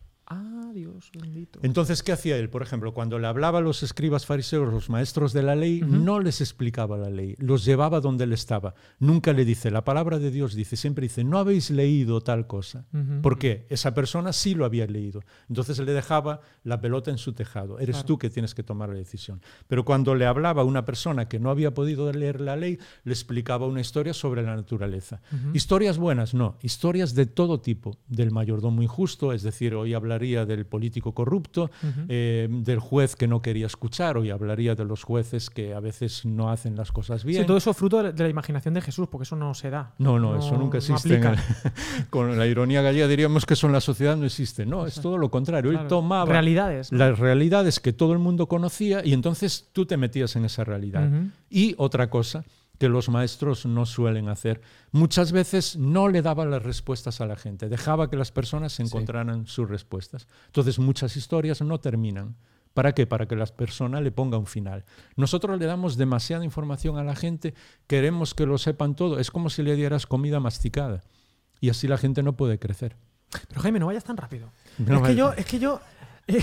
[0.74, 1.60] Dios bendito.
[1.64, 2.50] Entonces, ¿qué hacía él?
[2.50, 6.20] Por ejemplo, cuando le hablaba a los escribas fariseos, los maestros de la ley, no
[6.20, 8.74] les explicaba la ley, los llevaba donde él estaba.
[9.00, 12.86] Nunca le dice, la palabra de Dios dice, siempre dice, no habéis leído tal cosa.
[13.22, 13.66] ¿Por qué?
[13.70, 15.22] Esa persona sí lo había leído.
[15.50, 17.80] Entonces le dejaba la pelota en su tejado.
[17.80, 19.42] Eres tú que tienes que tomar la decisión.
[19.68, 23.14] Pero cuando le hablaba a una persona que no había podido leer la ley, le
[23.14, 25.22] explicaba una historia sobre la naturaleza.
[25.54, 26.58] Historias buenas, no.
[26.62, 27.98] Historias de todo tipo.
[28.08, 31.72] Del mayordomo injusto, es decir, hoy hablaría del político corrupto,
[32.08, 36.26] eh, del juez que no quería escuchar, hoy hablaría de los jueces que a veces
[36.26, 37.42] no hacen las cosas bien.
[37.42, 39.94] Sí, todo eso fruto de la imaginación de Jesús, porque eso no se da.
[39.98, 41.22] No, no, eso nunca existe.
[42.10, 44.66] con la ironía gallega diríamos que eso en la sociedad no existe.
[44.66, 45.72] No, es todo lo contrario.
[45.72, 50.36] Él tomaba realidades, las realidades que todo el mundo conocía y entonces tú te metías
[50.36, 51.10] en esa realidad.
[51.50, 52.44] Y otra cosa
[52.84, 54.60] que los maestros no suelen hacer.
[54.92, 59.48] Muchas veces no le daba las respuestas a la gente, dejaba que las personas encontraran
[59.48, 60.28] sus respuestas.
[60.48, 62.36] Entonces muchas historias no terminan.
[62.74, 63.08] ¿Para qué?
[63.08, 64.84] Para que la persona le ponga un final.
[65.16, 67.54] Nosotros le damos demasiada información a la gente,
[67.88, 69.18] queremos que lo sepan todo.
[69.18, 71.04] Es como si le dieras comida masticada.
[71.62, 72.98] Y así la gente no puede crecer.
[73.48, 74.52] Pero Jaime, no vayas tan rápido.
[74.78, 75.80] es, que yo, es que yo...
[76.28, 76.42] Eh,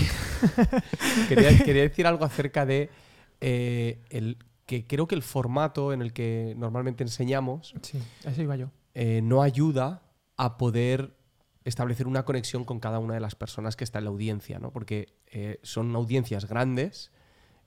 [1.29, 1.51] quería,
[1.87, 2.89] decir algo acerca de
[3.41, 4.39] eh, el
[4.71, 7.73] que creo que el formato en el que normalmente enseñamos
[8.37, 8.71] iba yo.
[8.93, 10.01] Eh, no ayuda
[10.37, 11.17] a poder
[11.65, 14.71] establecer una conexión con cada una de las personas que está en la audiencia, ¿no?
[14.71, 17.11] porque eh, son audiencias grandes.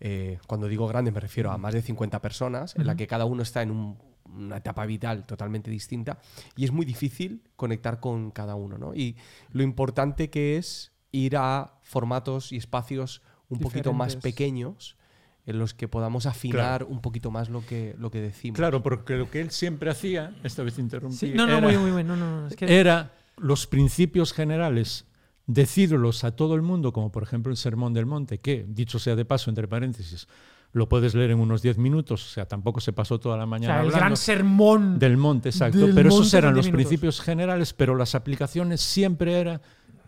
[0.00, 3.26] Eh, cuando digo grande me refiero a más de 50 personas, en la que cada
[3.26, 6.20] uno está en una etapa vital totalmente distinta
[6.56, 8.78] y es muy difícil conectar con cada uno.
[8.78, 8.94] ¿no?
[8.94, 9.18] Y
[9.50, 14.96] lo importante que es ir a formatos y espacios un poquito más pequeños
[15.46, 18.56] en los que podamos afinar un poquito más lo que, lo que decimos.
[18.56, 22.16] Claro, porque lo que él siempre hacía, esta vez interrumpí, no, no, muy, muy, no,
[22.16, 25.06] no, era los principios generales,
[25.46, 29.16] decirlos a todo el mundo, como por ejemplo el Sermón del Monte, que, dicho sea
[29.16, 30.26] de paso, entre paréntesis,
[30.72, 33.82] lo puedes leer en unos 10 minutos, o sea, tampoco se pasó toda la mañana.
[33.82, 35.88] el gran sermón del monte, exacto.
[35.94, 39.60] pero esos eran los principios generales, pero las aplicaciones siempre eran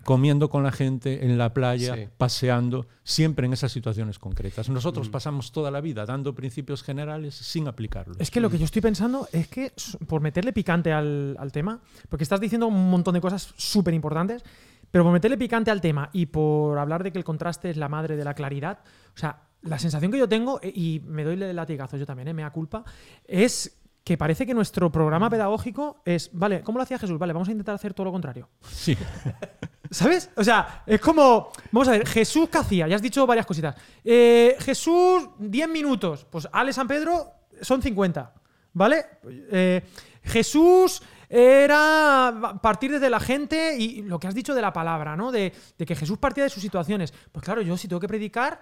[0.07, 4.69] comiendo con la gente en la playa, paseando, siempre en esas situaciones concretas.
[4.69, 5.11] Nosotros mm.
[5.11, 8.17] pasamos toda la vida dando principios generales sin aplicarlos.
[8.21, 9.73] Es que lo que yo estoy pensando es que,
[10.07, 14.45] por meterle picante al, tema, porque estás diciendo un montón de cosas súper importantes,
[14.93, 17.89] pero por meterle picante al tema y por hablar de que el contraste es la
[17.89, 18.79] madre de la claridad,
[19.13, 22.29] o sea, la sensación que yo tengo, eh, y me doy el latigazo yo también,
[22.29, 22.85] eh, me da culpa,
[23.25, 27.19] es que parece que nuestro programa pedagógico es, vale, ¿cómo lo hacía Jesús?
[27.19, 28.49] Vale, vamos a intentar hacer todo lo contrario.
[28.71, 28.97] Sí.
[29.91, 30.31] ¿Sabes?
[30.37, 32.89] O sea, es como, vamos a ver, Jesús, ¿qué hacía?
[32.89, 33.77] Ya has dicho varias cositas.
[34.05, 36.27] Eh, Jesús, 10 minutos.
[36.31, 38.35] Pues Ale San Pedro son 50.
[38.73, 39.07] ¿Vale?
[39.25, 39.83] Eh,
[40.23, 45.33] Jesús era partir desde la gente y lo que has dicho de la palabra, ¿no?
[45.33, 47.13] De, de que Jesús partía de sus situaciones.
[47.33, 48.61] Pues claro, yo si tengo que predicar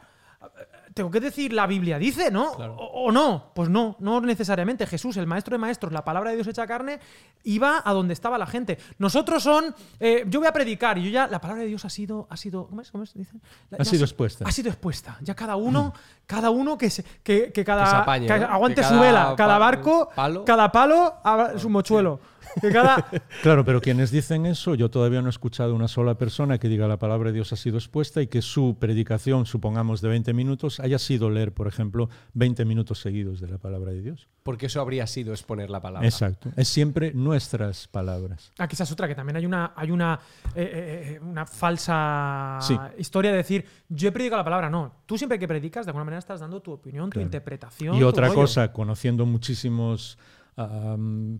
[0.94, 2.52] tengo que decir la Biblia dice, ¿no?
[2.52, 4.86] O, no, pues no, no necesariamente.
[4.86, 7.00] Jesús, el maestro de maestros, la palabra de Dios hecha carne,
[7.42, 8.78] iba a donde estaba la gente.
[8.98, 11.90] Nosotros son, eh, yo voy a predicar y yo ya, la palabra de Dios ha
[11.90, 12.90] sido, ha sido, ¿cómo es?
[12.92, 13.42] ¿Cómo Dicen?
[13.76, 14.44] ha sido expuesta.
[14.46, 15.18] Ha sido expuesta.
[15.20, 15.92] Ya cada uno,
[16.26, 20.08] cada uno que, se, que, cada, aguante su vela, cada barco,
[20.46, 21.16] cada palo,
[21.56, 22.20] su mochuelo.
[23.42, 26.88] Claro, pero quienes dicen eso, yo todavía no he escuchado una sola persona que diga
[26.88, 30.80] la palabra de Dios ha sido expuesta y que su predicación, supongamos de 20 minutos,
[30.80, 34.28] haya sido leer, por ejemplo, 20 minutos seguidos de la palabra de Dios.
[34.42, 36.06] Porque eso habría sido exponer la palabra.
[36.06, 36.50] Exacto.
[36.56, 38.52] Es siempre nuestras palabras.
[38.58, 40.20] Ah, quizás otra, que también hay una, hay una,
[40.54, 42.58] eh, eh, eh, una falsa
[42.98, 44.70] historia de decir, yo he predicado la palabra.
[44.70, 47.96] No, tú siempre que predicas, de alguna manera estás dando tu opinión, tu interpretación.
[47.96, 50.18] Y otra cosa, conociendo muchísimos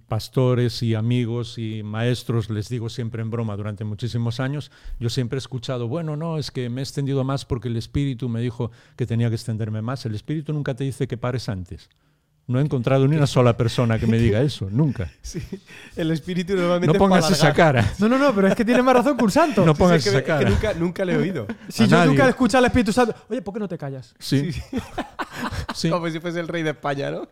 [0.09, 5.37] pastores y amigos y maestros, les digo siempre en broma, durante muchísimos años, yo siempre
[5.37, 8.71] he escuchado, bueno, no, es que me he extendido más porque el Espíritu me dijo
[8.97, 10.05] que tenía que extenderme más.
[10.07, 11.89] El Espíritu nunca te dice que pares antes.
[12.47, 15.11] No he encontrado ni una sola persona que me diga eso, nunca.
[15.23, 15.41] Sí,
[15.97, 16.93] el espíritu normalmente.
[16.93, 17.95] No pongas esa cara.
[17.99, 19.65] No, no, no, pero es que tiene más razón que un santo.
[19.65, 20.45] No pongas esa cara.
[20.45, 21.47] Que nunca, nunca, le he oído.
[21.69, 23.15] Si yo nunca he escuchado al Espíritu Santo.
[23.31, 24.15] Oye, ¿por qué no te callas?
[24.19, 24.53] Sí.
[25.75, 25.89] sí.
[25.91, 27.27] Como si fuese el rey de España, ¿no?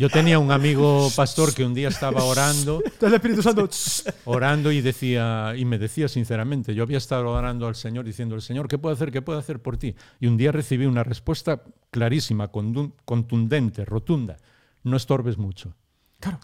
[0.00, 2.82] Yo tenía un amigo pastor que un día estaba orando.
[3.02, 3.68] el Espíritu Santo.
[4.24, 8.40] orando y decía, y me decía sinceramente, yo había estado orando al Señor diciendo, el
[8.40, 9.12] Señor, ¿qué puedo hacer?
[9.12, 9.94] ¿Qué puedo hacer por ti?
[10.18, 14.38] Y un día recibí una respuesta clarísima, contundente, rotunda.
[14.84, 15.74] No estorbes mucho.
[16.18, 16.40] Claro.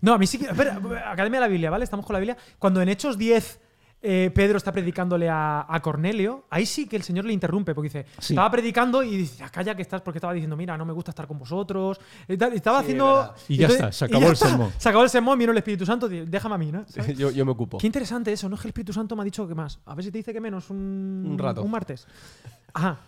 [0.00, 0.46] No, a mí sí que.
[0.46, 0.80] Espera,
[1.12, 1.84] Academia de la Biblia, ¿vale?
[1.84, 2.38] Estamos con la Biblia.
[2.58, 3.60] Cuando en Hechos 10
[4.00, 7.88] eh, Pedro está predicándole a, a Cornelio, ahí sí que el Señor le interrumpe, porque
[7.88, 8.32] dice, Sí.
[8.34, 11.10] estaba predicando y dice, "Ah, calla que estás, porque estaba diciendo, mira, no me gusta
[11.10, 11.98] estar con vosotros.
[12.28, 13.34] Y y Estaba Sí, haciendo...
[13.48, 14.72] Y ya está, se acabó el sermón.
[14.78, 16.84] Se acabó el sermón, vino el Espíritu Santo, dice, déjame a mí, ¿no?
[17.16, 17.78] Yo, yo me ocupo.
[17.78, 18.54] Qué interesante eso, ¿no?
[18.54, 19.80] Es que el Espíritu Santo me ha dicho que más.
[19.86, 21.62] A ver si te dice que menos un, Un rato.
[21.62, 22.06] Un martes.
[22.74, 22.98] Ajá.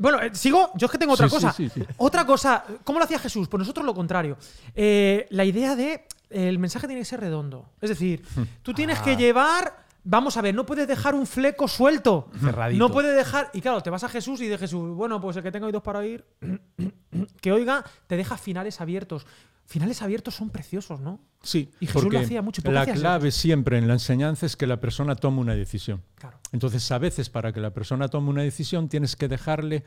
[0.00, 0.70] Bueno, eh, sigo.
[0.76, 1.52] Yo es que tengo otra Sí, cosa.
[1.52, 1.86] sí, sí, sí.
[1.96, 2.64] Otra cosa.
[2.84, 3.48] ¿Cómo lo hacía Jesús?
[3.48, 4.36] Pues nosotros lo contrario.
[4.74, 6.04] Eh, la idea de.
[6.30, 7.70] El mensaje tiene que ser redondo.
[7.80, 8.22] Es decir,
[8.62, 9.02] tú tienes Ah.
[9.04, 9.87] que llevar.
[10.10, 12.30] Vamos a ver, no puedes dejar un fleco suelto.
[12.40, 12.78] Cerradito.
[12.78, 13.50] No puedes dejar.
[13.52, 15.82] Y claro, te vas a Jesús y de Jesús, bueno, pues el que tenga oídos
[15.82, 16.24] para oír,
[17.42, 19.26] que oiga, te deja finales abiertos.
[19.66, 21.20] Finales abiertos son preciosos, ¿no?
[21.42, 24.46] Sí, Y Jesús lo hacía mucho, ¿y por qué la clave siempre en la enseñanza
[24.46, 26.02] es que la persona tome una decisión.
[26.14, 26.38] Claro.
[26.52, 29.84] Entonces, a veces para que la persona tome una decisión tienes que dejarle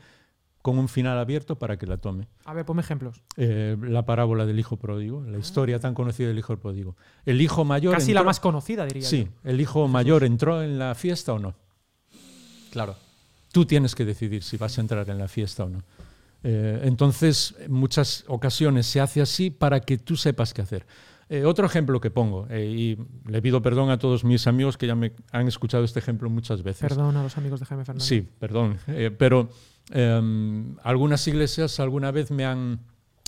[0.62, 2.28] con un final abierto para que la tome.
[2.44, 3.20] A ver, ponme ejemplos.
[3.36, 6.96] Eh, la parábola del hijo pródigo, la historia tan conocida del hijo pródigo.
[7.26, 9.50] El hijo mayor Casi la entró- más conocida, diría Sí, yo.
[9.50, 11.54] el hijo mayor entró en la fiesta o no.
[12.70, 12.94] Claro.
[13.52, 15.82] Tú tienes que decidir si vas a entrar en la fiesta o no.
[16.44, 20.86] Eh, entonces, en muchas ocasiones se hace así para que tú sepas qué hacer.
[21.28, 22.98] Eh, otro ejemplo que pongo, eh, y
[23.30, 26.62] le pido perdón a todos mis amigos que ya me han escuchado este ejemplo muchas
[26.62, 26.80] veces.
[26.82, 28.06] Perdón a los amigos de Jaime Fernández.
[28.06, 28.78] Sí, perdón.
[28.88, 29.48] Eh, pero
[29.90, 32.80] eh, algunas iglesias alguna vez me han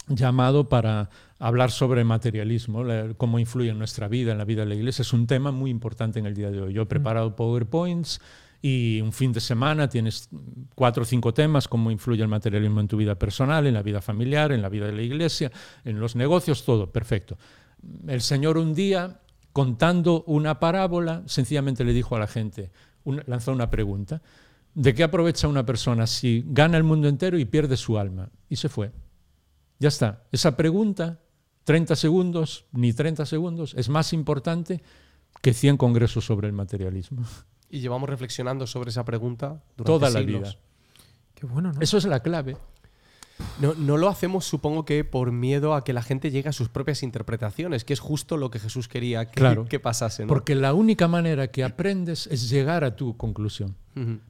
[0.09, 4.69] llamado para hablar sobre materialismo, la- cómo influye en nuestra vida, en la vida de
[4.69, 5.03] la iglesia.
[5.03, 6.73] Es un tema muy importante en el día de hoy.
[6.75, 8.21] Yo he preparado PowerPoints
[8.61, 10.29] y un fin de semana tienes
[10.75, 14.01] cuatro o cinco temas, cómo influye el materialismo en tu vida personal, en la vida
[14.01, 15.51] familiar, en la vida de la iglesia,
[15.85, 16.91] en los negocios, todo.
[16.91, 17.37] Perfecto.
[18.07, 19.21] El Señor un día,
[19.53, 22.71] contando una parábola, sencillamente le dijo a la gente,
[23.05, 24.23] un- lanzó una pregunta.
[24.75, 28.31] ¿De qué aprovecha una persona si gana el mundo entero y pierde su alma?
[28.49, 28.93] Y se fue.
[29.79, 30.25] Ya está.
[30.33, 31.21] Esa pregunta,
[31.65, 34.83] 30 segundos, ni 30 segundos, es más importante
[35.41, 37.25] que 100 congresos sobre el materialismo.
[37.71, 40.55] Y llevamos reflexionando sobre esa pregunta durante Toda la vida.
[41.35, 41.81] Qué bueno, ¿no?
[41.81, 42.57] Eso es la clave.
[43.61, 46.69] No, no lo hacemos, supongo que por miedo a que la gente llegue a sus
[46.69, 49.65] propias interpretaciones, que es justo lo que Jesús quería que, Claro.
[49.65, 50.23] que pasase.
[50.23, 50.29] ¿no?
[50.29, 53.77] Porque la única manera que aprendes es llegar a tu conclusión.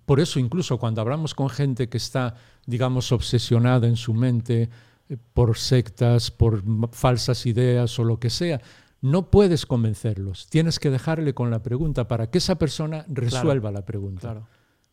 [0.04, 2.34] Por eso incluso cuando hablamos con gente que está,
[2.66, 4.68] digamos, obsesionada en su mente
[5.08, 6.62] eh, por sectas, por
[6.92, 8.60] falsas ideas o lo que sea,
[9.00, 10.48] no puedes convencerlos.
[10.48, 14.20] Tienes que dejarle con la pregunta para que esa persona resuelva la pregunta.
[14.20, 14.46] Claro.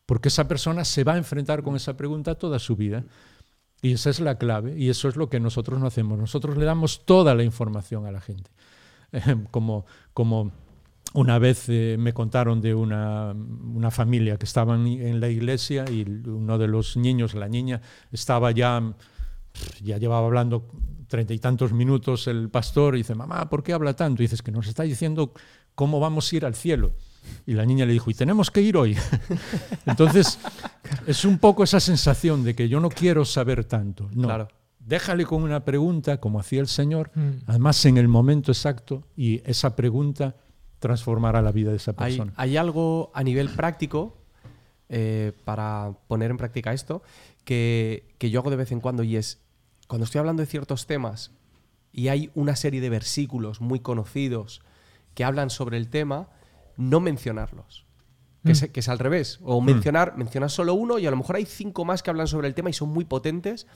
[0.05, 3.03] Porque esa persona se va a enfrentar con esa pregunta toda su vida.
[3.81, 6.19] Y esa es la clave y eso es lo que nosotros no hacemos.
[6.19, 8.51] Nosotros le damos toda la información a la gente.
[9.51, 10.51] como, como
[11.13, 16.03] una vez eh, me contaron de una, una familia que estaban en la iglesia y
[16.25, 18.93] uno de los niños, la niña, estaba ya,
[19.81, 20.69] ya llevaba hablando
[21.07, 24.21] treinta y tantos minutos el pastor y dice, mamá, ¿por qué habla tanto?
[24.21, 25.33] Y dices que nos está diciendo
[25.75, 26.93] cómo vamos a ir al cielo.
[27.45, 28.95] Y la niña le dijo, ¿y tenemos que ir hoy?
[29.85, 30.39] Entonces,
[31.07, 34.09] es un poco esa sensación de que yo no quiero saber tanto.
[34.13, 34.27] No.
[34.27, 34.47] Claro.
[34.79, 37.29] Déjale con una pregunta, como hacía el Señor, Mm.
[37.47, 40.35] además en el momento exacto, y esa pregunta
[40.79, 42.33] transformará la vida de esa Hay, persona.
[42.35, 44.17] hay algo a nivel práctico
[44.89, 47.03] eh, para poner en práctica esto
[47.45, 49.39] que, que yo hago de vez en cuando y es
[49.87, 51.31] cuando estoy hablando de ciertos temas
[51.93, 54.61] y hay una serie de versículos muy conocidos
[55.13, 56.27] que hablan sobre el tema,
[56.77, 57.85] no mencionarlos.
[58.43, 58.51] Que, Mm.
[58.53, 59.39] es, que es al revés.
[59.43, 62.47] O mencionar, mencionar solo uno y a lo mejor hay cinco más que hablan sobre
[62.47, 63.67] el tema y son muy potentes,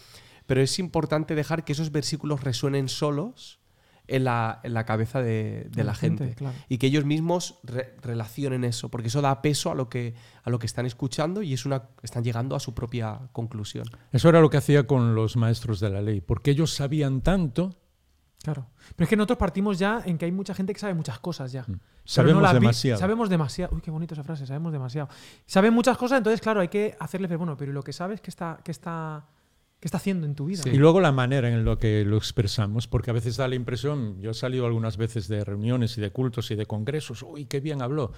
[0.48, 3.60] pero es importante dejar que esos versículos resuenen solos
[4.08, 6.34] en la, en la cabeza de, de la, gente.
[6.36, 6.56] claro.
[6.70, 10.50] Y que ellos mismos re- relacionen eso, porque eso da peso a lo que, a
[10.52, 13.86] lo que están escuchando y es una, están llegando a su propia conclusión.
[14.12, 17.76] Eso era lo que hacía con los maestros de la ley, porque ellos sabían tanto,
[18.44, 18.68] Claro.
[18.96, 21.52] Pero es que nosotros partimos ya en que hay mucha gente que sabe muchas cosas
[21.52, 21.64] ya.
[21.64, 21.80] Mm.
[22.04, 23.00] sabemos no demasiado.
[23.00, 23.76] Sabemos demasiado.
[23.76, 25.10] Uy, qué bonita esa frase, sabemos demasiado.
[25.46, 28.22] Saben muchas cosas, entonces, claro, hay que hacerles ver, bueno, pero ¿y lo que sabes
[28.22, 29.26] qué está, qué está,
[29.80, 30.62] qué está haciendo en tu vida?
[30.62, 30.70] Sí.
[30.70, 34.22] Y luego la manera en la que lo expresamos, porque a veces da la impresión,
[34.22, 37.60] yo he salido algunas veces de reuniones y de cultos y de congresos, uy, qué
[37.60, 38.12] bien habló.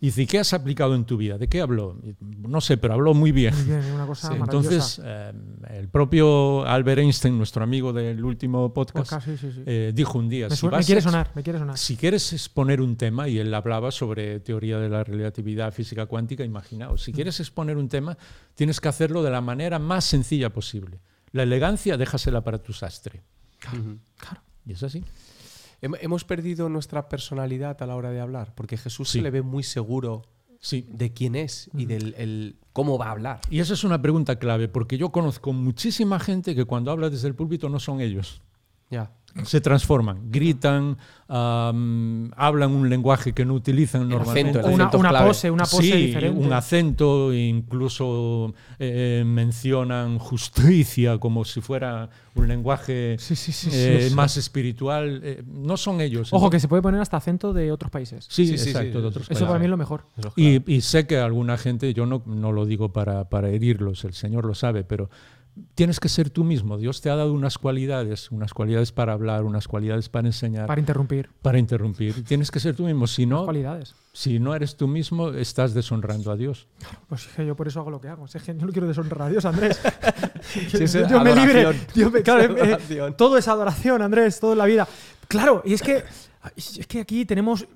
[0.00, 1.38] Y dice, ¿qué has aplicado en tu vida?
[1.38, 1.98] ¿De qué habló?
[2.20, 3.52] No sé, pero habló muy bien.
[3.52, 4.70] Muy bien, es una cosa Sí, maravillosa.
[4.72, 9.62] Entonces, eh, el propio Albert Einstein, nuestro amigo del último podcast, Podcast, sí, sí, sí.
[9.66, 11.76] eh, dijo un día, me, si, me quiere sonar, me quiere sonar.
[11.76, 16.44] si quieres exponer un tema, y él hablaba sobre teoría de la relatividad física cuántica,
[16.44, 18.16] imaginaos, si quieres exponer un tema,
[18.54, 21.00] tienes que hacerlo de la manera más sencilla posible.
[21.32, 23.22] La elegancia, déjasela para tu sastre.
[23.72, 23.98] Ujú.
[24.16, 24.40] Claro.
[24.64, 25.02] Y es así.
[25.80, 29.18] Hem- Hemos perdido nuestra personalidad a la hora de hablar, porque Jesús Sí.
[29.18, 30.22] se le ve muy seguro
[30.60, 30.86] Sí.
[30.90, 33.40] de quién es y del el cómo va a hablar.
[33.50, 37.28] Y esa es una pregunta clave, porque yo conozco muchísima gente que cuando habla desde
[37.28, 38.42] el púlpito no son ellos.
[38.90, 39.12] Ya.
[39.44, 40.96] Se transforman, gritan,
[41.28, 44.58] am, hablan un lenguaje que no utilizan El normalmente.
[44.58, 46.40] acento, una, una pose, una pose sí, diferente.
[46.46, 54.14] un acento, incluso eh, mencionan justicia como si fuera un lenguaje Sí, sí, eh, sí.
[54.14, 55.20] más espiritual.
[55.22, 56.32] Eh, no son ellos.
[56.32, 58.26] Ojo, que se puede poner hasta acento de otros países.
[58.28, 59.46] Sí, exacto, sí, de otros Eso países.
[59.46, 60.04] para mí es lo mejor.
[60.36, 64.14] Y, y sé que alguna gente, yo no, no lo digo para, para herirlos, el
[64.14, 65.10] Señor lo sabe, pero
[65.74, 66.76] tienes que ser tú mismo.
[66.78, 70.80] Dios te ha dado unas cualidades, unas cualidades para hablar, unas cualidades para enseñar, Para
[70.80, 71.30] interrumpir.
[71.42, 72.24] para interrumpir.
[72.24, 73.06] Tienes que ser tú mismo.
[73.06, 73.94] Si no, Cualidades.
[74.12, 76.66] si no eres tú mismo, estás deshonrando a Dios.
[77.08, 78.26] Pues es que yo por eso hago lo que hago.
[78.26, 79.80] Es que yo no quiero deshonrar a Dios, Andrés.
[80.40, 81.66] Sí, es Dios me libre.
[82.10, 82.78] me- claro, eh,
[83.16, 84.88] todo es adoración, Andrés, todo en la vida.
[85.26, 86.04] Claro, y es que,
[86.56, 87.66] es que aquí tenemos...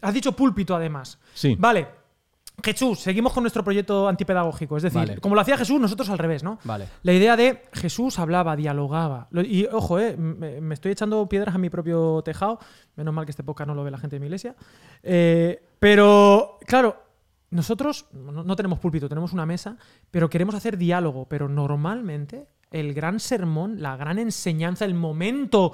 [0.00, 1.18] Has dicho púlpito, además.
[1.34, 1.56] Sí.
[1.58, 1.97] Vale.
[2.62, 4.76] Jesús, seguimos con nuestro proyecto antipedagógico.
[4.76, 5.18] Es decir, Vale.
[5.18, 6.58] como lo hacía Jesús, nosotros al revés, ¿no?
[6.64, 6.86] Vale.
[7.02, 9.28] La idea de Jesús hablaba, dialogaba.
[9.30, 12.58] Lo- Y ojo, eh, me, me estoy echando piedras a mi propio tejado.
[12.96, 14.56] Menos mal que este podcast no lo ve la gente de mi iglesia.
[15.02, 16.96] Eh, pero, claro,
[17.50, 19.76] nosotros no, no tenemos púlpito, tenemos una mesa,
[20.10, 21.26] pero queremos hacer diálogo.
[21.28, 25.72] Pero normalmente el gran sermón, la gran enseñanza, el momento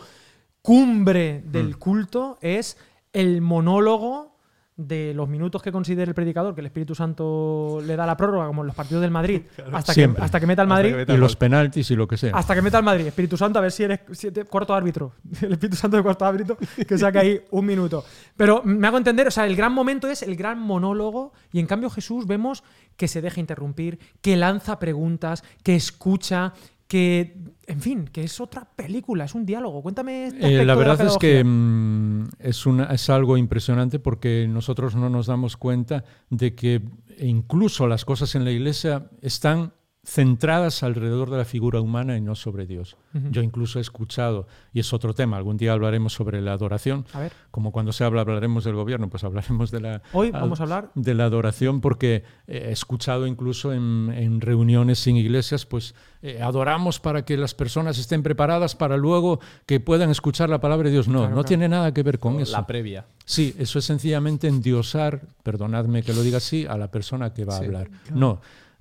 [0.62, 2.76] cumbre del culto es
[3.12, 4.33] el monólogo
[4.76, 8.48] de los minutos que considere el predicador, que el Espíritu Santo le da la prórroga,
[8.48, 10.94] como en los partidos del Madrid, hasta, que, hasta que meta el Madrid.
[10.96, 12.32] meta Y los penaltis y lo que sea.
[12.34, 15.12] Hasta que meta el Madrid, Espíritu Santo, a ver si eres si te- cuarto árbitro.
[15.42, 16.56] El Espíritu Santo de cuarto árbitro,
[16.88, 18.04] que saca ahí un minuto.
[18.36, 21.66] Pero me hago entender, o sea, el gran momento es el gran monólogo, y en
[21.66, 22.64] cambio Jesús vemos
[22.96, 26.52] que se deja interrumpir, que lanza preguntas, que escucha,
[26.88, 29.82] que, en fin, que es otra película, es un diálogo.
[29.82, 30.26] Cuéntame.
[30.26, 34.94] este Eh, la de verdad es que mm, es, una, es algo impresionante porque nosotros
[34.94, 36.82] no nos damos cuenta de que
[37.18, 39.72] incluso las cosas en la iglesia están
[40.04, 42.96] centradas alrededor de la figura humana y no sobre Dios.
[43.30, 47.20] Yo incluso he escuchado, y es otro tema, algún día hablaremos sobre la adoración, A
[47.20, 50.64] ver, como cuando se habla hablaremos del gobierno, pues hablaremos de la, hoy vamos a
[50.64, 50.90] hablar.
[50.94, 56.42] de la adoración porque eh, he escuchado incluso en, en reuniones sin iglesias, pues eh,
[56.42, 60.92] adoramos para que las personas estén preparadas para luego que puedan escuchar la palabra de
[60.92, 61.06] Dios.
[61.08, 61.48] No, Claro, no claro.
[61.48, 62.52] tiene nada que ver con eso.
[62.52, 63.06] La previa.
[63.24, 67.54] Sí, eso es sencillamente endiosar, perdonadme que lo diga así, a la persona que va
[67.54, 67.88] a hablar.
[68.12, 68.40] No,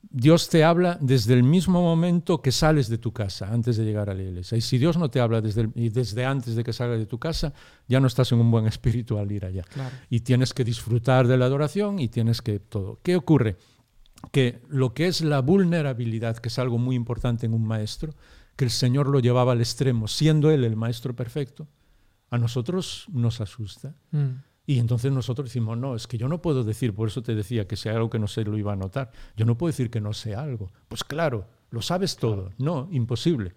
[0.09, 4.09] Dios te habla desde el mismo momento que sales de tu casa, antes de llegar
[4.09, 4.57] a la iglesia.
[4.57, 7.05] Y si Dios no te habla desde, el- y desde antes de que salgas de
[7.07, 7.53] tu casa,
[7.87, 9.95] ya no estás en un buen espíritu al ir allá Claro.
[10.09, 12.99] y tienes que disfrutar de la adoración y tienes que todo.
[13.01, 13.57] ¿Qué ocurre?
[14.31, 18.13] Que lo que es la vulnerabilidad, que es algo muy importante en un maestro,
[18.55, 21.67] que el Señor lo llevaba al extremo, siendo Él el maestro perfecto,
[22.29, 23.95] a nosotros nos asusta.
[24.11, 24.27] Mm.
[24.65, 27.67] Y entonces nosotros decimos, no, es que yo no puedo decir, por eso te decía
[27.67, 29.99] que sea algo que no sé lo iba a notar, yo no puedo decir que
[29.99, 30.71] no sé algo.
[30.87, 32.51] Pues claro, lo sabes todo.
[32.57, 33.53] No, imposible.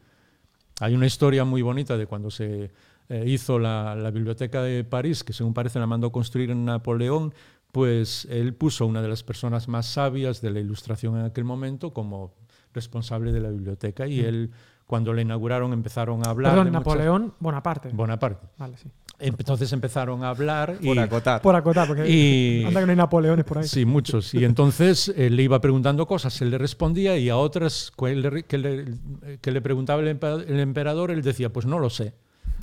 [0.81, 2.73] Hay una historia muy bonita de cuando se
[3.09, 7.33] eh, hizo la, la biblioteca de París, que según parece la mandó construir en Napoleón,
[7.71, 11.45] pues él puso a una de las personas más sabias de la ilustración en aquel
[11.45, 12.35] momento como
[12.73, 14.51] responsable de la biblioteca y él,
[14.87, 16.53] cuando la inauguraron, empezaron a hablar.
[16.53, 17.89] Perdón, de muchas- Napoleón Bonaparte.
[17.93, 18.47] Bonaparte.
[18.59, 18.89] Vale, sí.
[19.19, 21.41] Entonces empezaron a hablar y, Por acotar.
[21.41, 23.67] Por acotar, porque Y- anda que no hay Napoleones por ahí.
[23.67, 24.35] Sí, muchos.
[24.35, 28.43] Y entonces eh, le iba preguntando cosas, él le respondía y a otras que le,
[28.45, 32.13] que le- que le preguntaba el, empa- el emperador, él decía, pues no lo sé.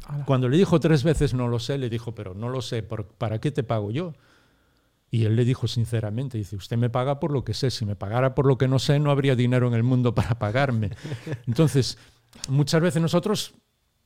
[0.06, 0.26] Ala.
[0.26, 3.08] Cuando le dijo tres veces no lo sé, le dijo, pero no lo sé, ¿por-
[3.08, 4.14] ¿para qué te pago yo?
[5.10, 7.96] Y él le dijo sinceramente, dice, usted me paga por lo que sé, si me
[7.96, 10.90] pagara por lo que no sé, no habría dinero en el mundo para pagarme.
[11.48, 11.98] Entonces,
[12.50, 13.54] muchas veces nosotros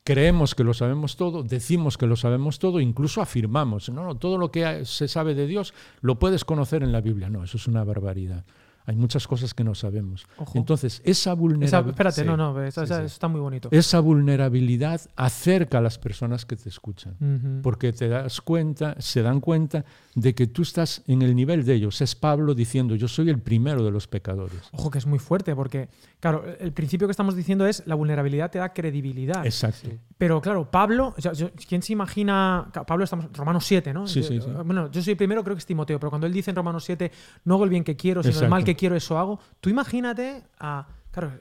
[0.04, 4.38] creemos que lo sabemos todo, decimos que lo sabemos todo, incluso afirmamos, no, no, todo
[4.38, 7.30] lo que se sabe de Dios lo puedes conocer en la Biblia.
[7.30, 8.46] No, eso es una barbaridad.
[8.88, 10.26] Hay muchas cosas que no sabemos.
[10.38, 10.58] Ojo.
[10.58, 11.90] Entonces, esa vulnerabilidad...
[11.90, 12.28] espérate, sí.
[12.28, 13.06] no, no, esa- Sí, esa- sí.
[13.06, 13.68] eso está muy bonito.
[13.72, 17.16] Esa vulnerabilidad acerca a las personas que te escuchan,
[17.62, 19.84] porque te das cuenta, se dan cuenta
[20.16, 22.00] de que tú estás en el nivel de ellos.
[22.02, 24.58] Es Pablo diciendo, yo soy el primero de los pecadores.
[24.72, 28.50] Ojo que es muy fuerte, porque, claro, el principio que estamos diciendo es la vulnerabilidad
[28.52, 29.46] te da credibilidad.
[29.46, 29.90] Exacto.
[30.18, 32.70] Pero claro, Pablo, o sea, yo- ¿quién se imagina?
[32.88, 34.08] Pablo estamos Romanos 7, ¿no?
[34.08, 34.50] Sí, Yo- sí, sí.
[34.66, 36.84] Bueno, yo soy el primero, creo que es Timoteo, pero cuando él dice en Romanos
[36.86, 37.12] 7,
[37.46, 39.40] no hago el bien que quiero, sino el mal que quiero, eso hago.
[39.62, 41.34] Tú imagínate a, claro,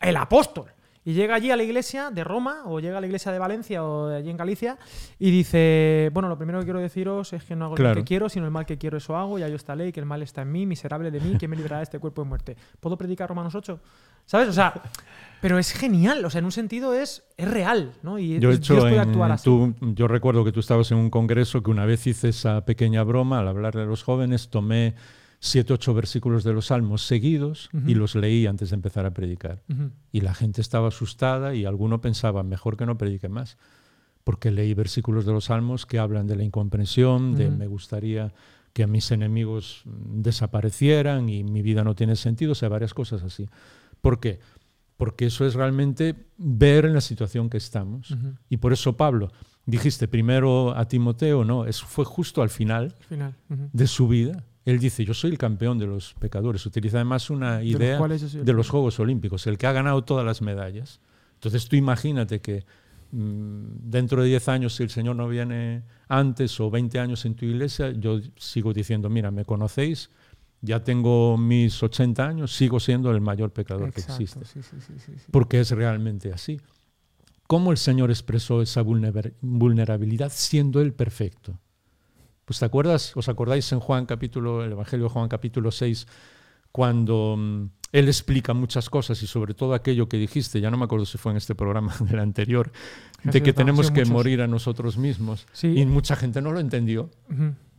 [0.00, 0.66] el apóstol.
[1.06, 3.84] Y llega allí a la iglesia de Roma, o llega a la iglesia de Valencia,
[3.84, 4.78] o de allí en Galicia,
[5.18, 8.08] y dice, bueno, lo primero que quiero deciros es que no hago el bien que
[8.08, 10.22] quiero, sino el mal que quiero, eso hago, ya yo esta ley, que el mal
[10.22, 12.56] está en mí, miserable de mí, que me librará de este cuerpo de muerte.
[12.80, 13.78] ¿Puedo predicar Romanos 8?
[14.26, 14.48] ¿Sabes?
[14.48, 14.74] O sea,
[15.40, 18.18] pero es genial, o sea, en un sentido es, es real, ¿no?
[18.18, 19.44] Y Yo, he hecho Dios puede en- actuar así.
[19.44, 23.02] tú- yo recuerdo que tú estabas en un congreso que una vez hice esa pequeña
[23.02, 24.94] broma al hablarle a los jóvenes, tomé
[25.40, 27.94] siete, ocho versículos de los Salmos seguidos y Ujú.
[28.00, 29.62] los leí antes de empezar a predicar.
[29.68, 29.90] Ujú.
[30.10, 33.58] Y la gente estaba asustada y alguno pensaba, mejor que no predique más,
[34.24, 37.56] porque leí versículos de los Salmos que hablan de la incomprensión, de Ujú.
[37.58, 38.32] me gustaría
[38.72, 43.46] que mis enemigos desaparecieran y mi vida no tiene sentido, o sea, varias cosas así.
[44.04, 44.38] ¿Por qué?
[44.98, 48.14] Porque eso es realmente ver en la situación que estamos.
[48.50, 49.32] Y por eso, Pablo,
[49.64, 52.94] dijiste primero a Timoteo, no, eso fue justo al final
[53.72, 54.44] de su vida.
[54.66, 56.66] Él dice, yo soy el campeón de los pecadores.
[56.66, 58.68] Utiliza además una los idea soy el de los.
[58.68, 61.00] Juegos Olímpicos, el que ha ganado todas las medallas.
[61.34, 62.66] Entonces tú imagínate que
[63.10, 67.34] mm, dentro de 10 años, si el Señor no viene antes o 20 años en
[67.34, 70.10] tu iglesia, yo sigo diciendo, mira, me conocéis,
[70.64, 74.44] ya tengo mis 80 años, sigo siendo el mayor pecador que existe.
[74.44, 74.60] sí.
[75.30, 76.60] Porque es realmente así.
[77.46, 81.58] ¿Cómo el Señor expresó esa vulner- vulnerabilidad siendo Él perfecto?
[82.46, 86.06] Pues te acuerdas, os acordáis en Juan capítulo, el Evangelio de Juan capítulo 6,
[86.72, 90.84] cuando mm, Él explica muchas cosas y sobre todo aquello que dijiste, ya no me
[90.84, 92.72] acuerdo si fue en este programa del anterior,
[93.22, 94.10] de que tenemos que muchos.
[94.10, 95.46] morir a nosotros mismos.
[95.52, 95.68] Sí.
[95.78, 97.10] Y mucha gente no lo entendió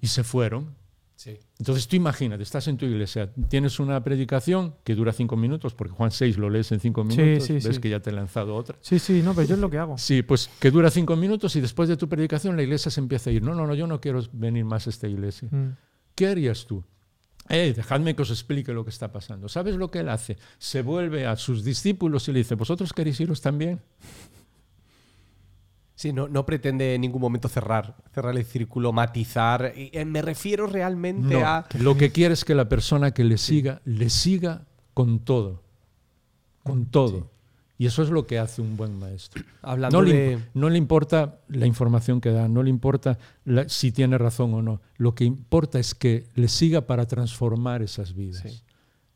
[0.02, 0.76] y se fueron.
[1.16, 1.40] Sí.
[1.60, 5.94] Entonces tú imagínate, estás en tu iglesia, tienes una predicación que dura cinco minutos, porque
[5.94, 8.78] Juan 6 lo lees en cinco minutos, sí, ves que ya te he lanzado otra.
[8.82, 9.98] Sí, sí, no, pero yo es lo que hago.
[9.98, 13.30] Sí, pues que dura cinco minutos y después de tu predicación la iglesia se empieza
[13.30, 13.44] a ir.
[13.44, 15.48] No, no, no, yo no quiero venir más a esta iglesia.
[15.52, 15.78] Mm.
[16.16, 16.84] ¿Qué harías tú?
[17.50, 19.48] Eh, dejadme que os explique lo que está pasando.
[19.50, 20.38] ¿Sabes lo que él hace?
[20.58, 23.82] Se vuelve a sus discípulos y le dice, ¿vosotros queréis iros también?
[25.96, 29.72] Sí, no, no pretende en ningún momento cerrar, cerrar el círculo, matizar.
[29.76, 31.66] Eh, me refiero realmente No, a.
[31.80, 35.64] lo que quiere es que la persona que le siga, le siga con todo.
[36.64, 37.32] Con todo.
[37.78, 39.44] Y eso es lo que hace un buen maestro.
[39.62, 40.40] Hablando No le, de.
[40.54, 44.62] no le importa la información que da, no le importa la- si tiene razón o
[44.62, 44.82] no.
[44.98, 48.44] Lo que importa es que le siga para transformar esas vidas.
[48.44, 48.62] Sí.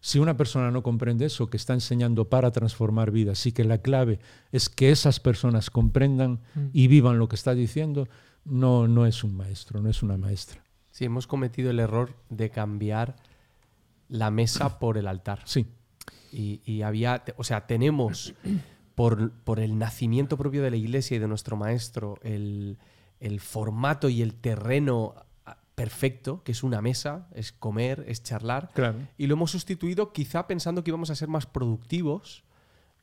[0.02, 3.80] Si una persona no comprende eso, que está enseñando para transformar vidas, y que la
[3.80, 4.20] clave
[4.52, 6.68] es que esas personas comprendan Mm.
[6.74, 8.08] y vivan lo que está diciendo,
[8.45, 10.64] no, no es un maestro, no es una maestra.
[10.91, 13.16] Sí, hemos cometido el error de cambiar
[14.08, 15.41] la mesa por el altar.
[15.45, 15.66] Sí,
[16.32, 18.34] Y, y había, o sea, tenemos
[18.95, 22.78] por, por el nacimiento propio de la iglesia y de nuestro maestro el,
[23.20, 25.16] el formato y el terreno
[25.80, 28.70] perfecto, que es una mesa, es comer, es charlar.
[28.74, 29.00] claro.
[29.18, 32.44] Y lo hemos sustituido quizá pensando que íbamos a ser más productivos.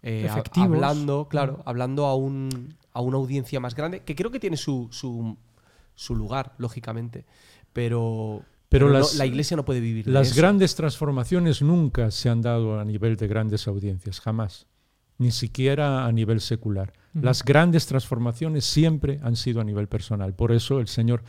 [0.03, 0.68] eh, Efectivos.
[0.74, 4.89] hablando, claro, hablando a, un, a una audiencia más grande, que creo que tiene su,
[4.93, 5.37] su,
[5.95, 7.24] su lugar, lógicamente.
[7.72, 10.37] Pero, Pero las- la iglesia no puede vivir de Las eso.
[10.41, 14.66] grandes transformaciones nunca se han dado a nivel de grandes audiencias, jamás.
[15.18, 16.93] Ni siquiera a nivel secular.
[17.14, 20.35] Las grandes transformaciones siempre han sido a nivel personal.
[20.35, 21.22] Por eso el Señor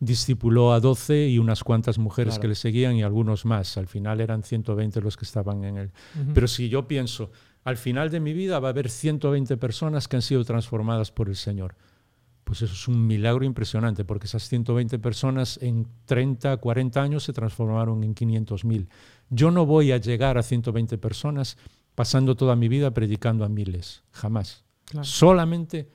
[0.00, 2.42] discipuló a 12 y unas cuantas mujeres Claro.
[2.42, 3.76] que le seguían y algunos más.
[3.76, 5.90] Al final eran 120 los que estaban en él.
[6.34, 7.30] Pero si yo pienso,
[7.64, 11.28] al final de mi vida va a haber 120 personas que han sido transformadas por
[11.28, 11.74] el Señor.
[12.44, 17.32] Pues eso es un milagro impresionante, porque esas 120 personas en 30, 40 años se
[17.32, 18.86] transformaron en 500.000.
[19.30, 21.56] Yo no voy a llegar a 120 personas
[21.96, 24.64] pasando toda mi vida predicando a miles, jamás.
[24.84, 25.04] Claro.
[25.04, 25.88] Solamente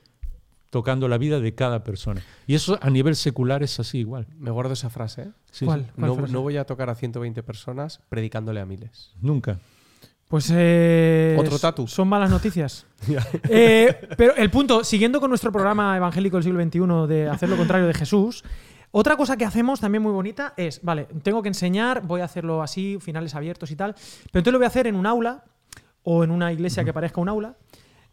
[0.71, 2.23] tocando la vida de cada persona.
[2.47, 4.25] Y eso a nivel secular es así igual.
[4.39, 5.21] Me guardo esa frase.
[5.23, 5.31] ¿eh?
[5.51, 5.81] Sí, ¿Cuál?
[5.81, 5.91] sí.
[5.97, 6.33] No, frase?
[6.33, 9.11] no voy a tocar a 120 personas predicándole a miles.
[9.21, 9.59] Nunca.
[10.29, 11.87] Pues eh, Otro tatu.
[11.87, 12.87] Son malas noticias.
[13.49, 17.57] Eh, pero el punto, siguiendo con nuestro programa evangélico del siglo XXI de hacer lo
[17.57, 18.43] contrario de Jesús,
[18.91, 22.61] otra cosa que hacemos también muy bonita es, vale, tengo que enseñar, voy a hacerlo
[22.61, 25.43] así, finales abiertos y tal, pero entonces lo voy a hacer en un aula
[26.03, 27.57] o en una iglesia que parezca un aula,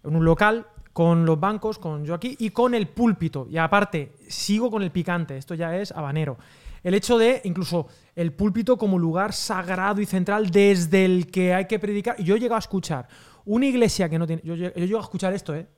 [0.03, 0.67] en un local,
[0.99, 3.47] con los bancos, con yo aquí y con el púlpito.
[3.49, 6.39] Y aparte, sigo con el picante, esto ya es habanero.
[6.83, 7.87] El hecho de incluso
[8.17, 12.17] el púlpito como lugar sagrado y central desde el que hay que predicar.
[12.19, 13.07] Y yo he llegado a escuchar
[13.45, 14.43] una iglesia que no tiene.
[14.45, 15.69] Yo, yo, yo llego a escuchar esto, ¿eh?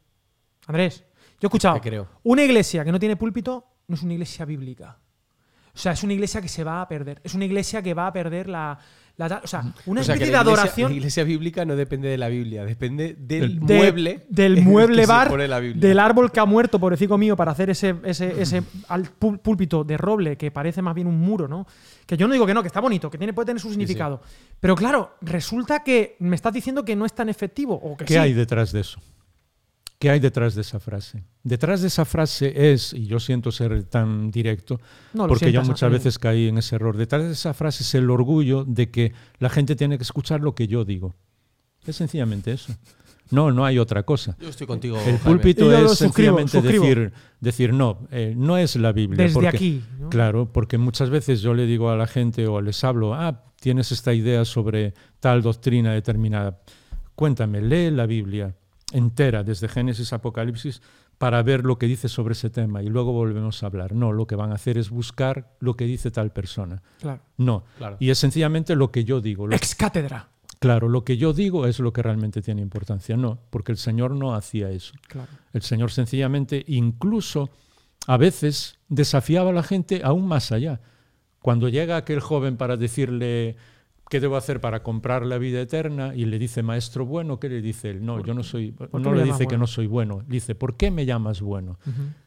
[0.66, 1.04] Andrés,
[1.38, 1.74] yo he escuchado.
[1.74, 2.08] Te creo.
[2.22, 5.00] Una iglesia que no tiene púlpito no es una iglesia bíblica.
[5.74, 7.20] O sea, es una iglesia que se va a perder.
[7.22, 8.78] Es una iglesia que va a perder la.
[9.28, 10.90] La- o sea, una O sea, que especie de adoración.
[10.92, 14.26] La iglesia bíblica no depende de la Biblia, depende del de- mueble.
[14.28, 15.30] del mueble bar
[15.76, 19.96] del árbol que ha muerto pobrecito mío para hacer ese ese, ese al- púlpito de
[19.96, 21.66] roble que parece más bien un muro no
[22.06, 24.20] que yo no digo que no que está bonito que tiene puede tener su significado
[24.58, 28.14] pero claro resulta que me estás diciendo que no es tan efectivo o que ¿Qué
[28.14, 28.18] sí.
[28.18, 29.00] hay detrás de eso?
[30.00, 31.24] ¿Qué hay detrás de esa frase?
[31.44, 34.80] Detrás de esa frase es, y yo siento ser tan directo,
[35.12, 38.08] No, porque yo muchas veces caí en ese error, detrás de esa frase es el
[38.08, 41.14] orgullo de que la gente tiene que escuchar lo que yo digo.
[41.84, 42.74] Es sencillamente eso.
[43.30, 44.38] No, no hay otra cosa.
[44.40, 44.98] Yo estoy contigo.
[45.06, 46.84] El púlpito es suscribo, sencillamente suscribo.
[46.84, 49.22] decir, decir no, eh, no es la Biblia.
[49.22, 49.84] Desde porque- aquí.
[49.98, 50.08] ¿no?
[50.08, 53.92] Claro, porque muchas veces yo le digo a la gente o les hablo, ah, tienes
[53.92, 56.58] esta idea sobre tal doctrina determinada.
[57.14, 58.54] Cuéntame, lee la Biblia
[58.92, 60.82] entera, desde Génesis a Apocalipsis,
[61.18, 63.92] para ver lo que dice sobre ese tema y luego volvemos a hablar.
[63.94, 66.82] No, lo que van a hacer es buscar lo que dice tal persona.
[67.00, 67.20] Claro.
[67.36, 67.64] No.
[67.78, 67.96] Claro.
[68.00, 69.46] Y es sencillamente lo que yo digo.
[69.46, 70.28] Lo- Ex cátedra.
[70.58, 73.16] claro, lo que yo digo es lo que realmente tiene importancia.
[73.16, 74.94] No, porque el Señor no hacía eso.
[75.08, 75.28] Claro.
[75.52, 77.50] El Señor sencillamente, incluso
[78.06, 80.80] a veces, desafiaba a la gente aún más allá.
[81.42, 83.56] Cuando llega aquel joven para decirle,
[84.10, 86.14] ¿qué debo hacer para comprar la vida eterna?
[86.14, 88.04] Y le dice, maestro bueno, ¿qué le dice él?
[88.04, 89.58] No, yo no soy, no le dice que bueno?
[89.58, 90.22] no soy bueno.
[90.26, 91.78] Le dice, ¿por qué me llamas bueno?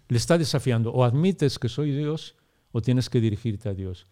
[0.07, 2.35] Le está desafiando, o admites que soy Dios
[2.71, 4.07] o tienes que dirigirte a Dios.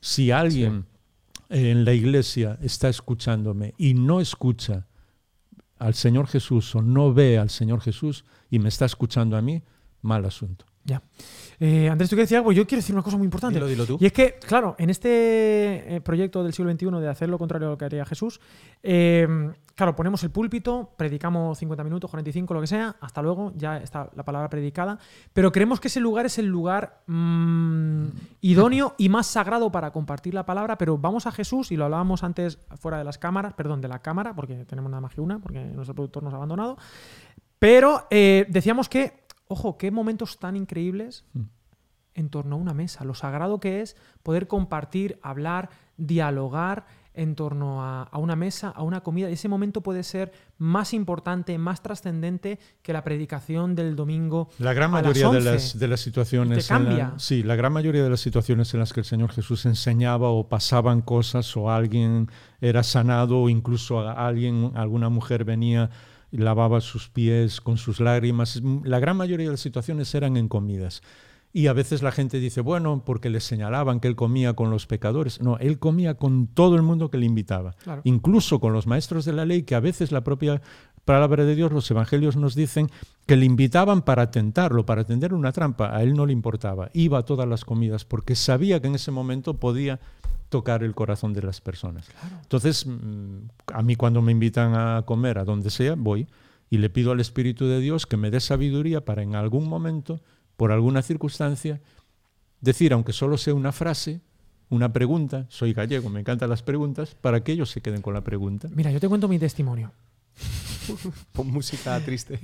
[0.00, 0.86] Si alguien
[1.50, 4.88] en la iglesia está escuchándome y no escucha
[5.78, 9.62] al Señor Jesús o no ve al Señor Jesús y me está escuchando a mí,
[10.00, 10.64] mal asunto.
[10.90, 11.02] Ya.
[11.60, 12.50] Eh, Andrés, tú quieres decir algo.
[12.50, 13.54] Yo quiero decir una cosa muy importante.
[13.54, 13.96] Dilo, dilo tú.
[14.00, 17.68] Y es que, claro, en este eh, proyecto del siglo XXI de hacer lo contrario
[17.68, 18.40] a lo que haría Jesús,
[18.82, 23.76] eh, claro, ponemos el púlpito, predicamos 50 minutos, 45, lo que sea, hasta luego, ya
[23.76, 24.98] está la palabra predicada,
[25.32, 28.06] pero creemos que ese lugar es el lugar mm,
[28.40, 32.24] idóneo y más sagrado para compartir la palabra, pero vamos a Jesús, y lo hablábamos
[32.24, 35.38] antes fuera de las cámaras, perdón, de la cámara, porque tenemos nada más que una,
[35.38, 36.76] porque nuestro productor nos ha abandonado,
[37.60, 39.20] pero eh, decíamos que,
[39.52, 41.40] ojo, qué momentos tan increíbles Mm.
[42.14, 47.82] en torno a una mesa, lo sagrado que es poder compartir, hablar, dialogar en torno
[47.82, 49.28] a, a una mesa, a una comida.
[49.28, 54.48] Ese momento puede ser más importante, más trascendente que la predicación del domingo.
[54.58, 55.50] La gran a las mayoría de 11.
[55.52, 56.66] las, de las situaciones.
[56.68, 57.14] Te la- cambia.
[57.16, 60.48] sí, la gran mayoría de las situaciones en las que el Señor Jesús enseñaba o
[60.48, 62.28] pasaban cosas o alguien
[62.60, 65.90] era sanado o incluso a- alguien, alguna mujer venía
[66.30, 68.60] lavaba sus pies con sus lágrimas.
[68.84, 71.02] La gran mayoría de las situaciones eran en comidas.
[71.52, 74.86] Y a veces la gente dice, bueno, porque le señalaban que él comía con los
[74.86, 75.40] pecadores.
[75.40, 78.02] No, él comía con todo el mundo que le invitaba, Claro.
[78.04, 80.62] incluso con los maestros de la ley, que a veces la propia
[81.04, 82.88] palabra de Dios, los evangelios nos dicen
[83.26, 85.92] que le invitaban para tentarlo, para tender una trampa.
[85.96, 89.10] A él no le importaba, iba a todas las comidas porque sabía que en ese
[89.10, 89.98] momento podía
[90.50, 92.06] tocar el corazón de las personas.
[92.42, 96.26] Entonces, mm, a mí cuando me invitan a comer a donde sea, voy
[96.68, 100.20] y le pido al Espíritu de Dios que me dé sabiduría para en algún momento,
[100.56, 101.80] por alguna circunstancia,
[102.60, 104.20] decir, aunque solo sea una frase,
[104.68, 108.20] una pregunta, soy gallego, me encantan las preguntas, para que ellos se queden con la
[108.22, 108.68] pregunta.
[108.74, 109.92] Mira, yo te cuento mi testimonio.
[111.32, 112.38] Pon música triste.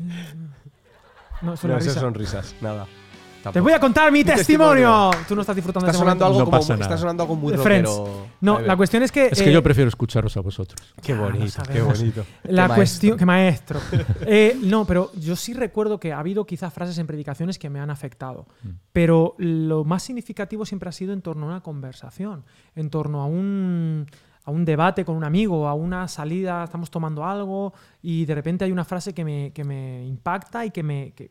[1.42, 2.00] No, No, esas risa.
[2.00, 2.54] son risas.
[2.60, 2.86] Nada.
[3.52, 5.10] Te voy a contar mi Mi testimonio.
[5.28, 6.26] Tú no estás disfrutando Está de sonando, momento.
[6.26, 7.88] algo No como, pasa está sonando algo muy De Friends.
[7.88, 8.26] rockero.
[8.40, 9.26] No, la cuestión es que.
[9.26, 10.94] Es que eh, yo prefiero escucharos a vosotros.
[11.02, 12.24] Qué bonito, qué bonito.
[12.44, 13.80] La Qué cuestión, maestro.
[13.90, 14.26] que maestro.
[14.28, 17.80] Eh, no, pero yo sí recuerdo que ha habido quizás frases en predicaciones que me
[17.80, 18.46] han afectado.
[18.62, 18.68] Mm.
[18.92, 22.44] Pero lo más significativo siempre ha sido en torno a una conversación,
[22.74, 24.06] en torno a un,
[24.46, 28.64] a un debate con un amigo, a una salida, estamos tomando algo y de repente
[28.64, 31.30] hay una frase que me, que me impacta y que, me, que,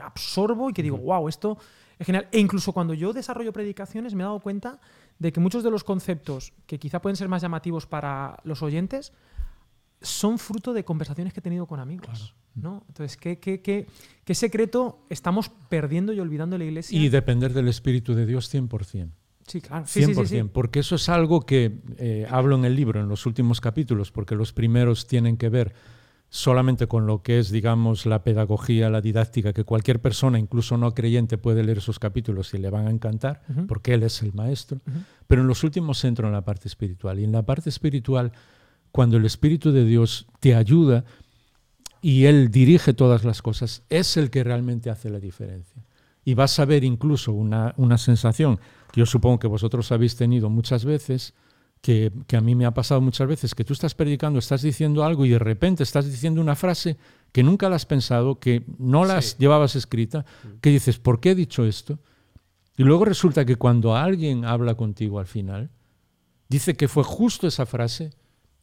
[0.00, 1.58] absorbo y que digo, wow, esto
[1.98, 2.28] es genial.
[2.30, 4.78] E incluso cuando yo desarrollo predicaciones me he dado cuenta
[5.18, 9.12] de que muchos de los conceptos que quizá pueden ser más llamativos para los oyentes,
[10.00, 12.36] son fruto de conversaciones que he tenido con amigos.
[12.54, 12.84] ¿no?
[12.86, 13.88] Entonces, ¿qué, qué, qué,
[14.24, 16.96] qué secreto estamos perdiendo y olvidando en la iglesia?
[16.96, 19.10] Y depender del Espíritu de Dios 100%.
[19.46, 19.84] Sí, claro.
[19.86, 20.42] Sí, 100%, sí, sí, sí.
[20.52, 24.34] porque eso es algo que eh, hablo en el libro, en los últimos capítulos, porque
[24.34, 25.74] los primeros tienen que ver
[26.28, 30.94] solamente con lo que es, digamos, la pedagogía, la didáctica, que cualquier persona, incluso no
[30.94, 34.80] creyente, puede leer esos capítulos y le van a encantar, porque él es el maestro.
[35.26, 37.20] Pero en los últimos entro en la parte espiritual.
[37.20, 38.32] Y en la parte espiritual,
[38.92, 41.04] cuando el Espíritu de Dios te ayuda
[42.00, 45.84] y Él dirige todas las cosas, es el que realmente hace la diferencia.
[46.24, 48.58] Y vas a ver incluso una, una sensación
[48.92, 51.34] que yo supongo que vosotros habéis tenido muchas veces,
[51.80, 55.02] que, que a mí me ha pasado muchas veces, que tú estás predicando, estás diciendo
[55.04, 56.96] algo y de repente estás diciendo una frase
[57.32, 59.34] que nunca la has pensado, que no la Sí.
[59.38, 60.24] llevabas escrita,
[60.60, 61.98] que dices, ¿por qué he dicho esto?
[62.76, 65.70] Y luego resulta que cuando alguien habla contigo al final,
[66.48, 68.12] dice que fue justo esa frase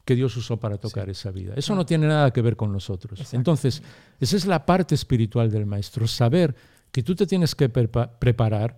[0.05, 1.53] que Dios usó para tocar esa vida.
[1.57, 3.20] Eso no tiene nada que ver con nosotros.
[3.20, 3.36] Exacto.
[3.38, 3.84] Entonces,
[4.20, 6.55] esa es la parte espiritual del maestro, saber
[7.00, 8.78] que tú te tienes que prepa- preparar,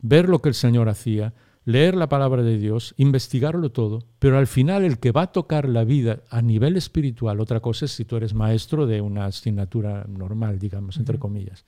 [0.00, 1.34] ver lo que el Señor hacía,
[1.66, 5.68] leer la palabra de Dios, investigarlo todo, pero al final el que va a tocar
[5.68, 10.06] la vida a nivel espiritual, otra cosa es si tú eres maestro de una asignatura
[10.08, 11.66] normal, digamos, entre comillas.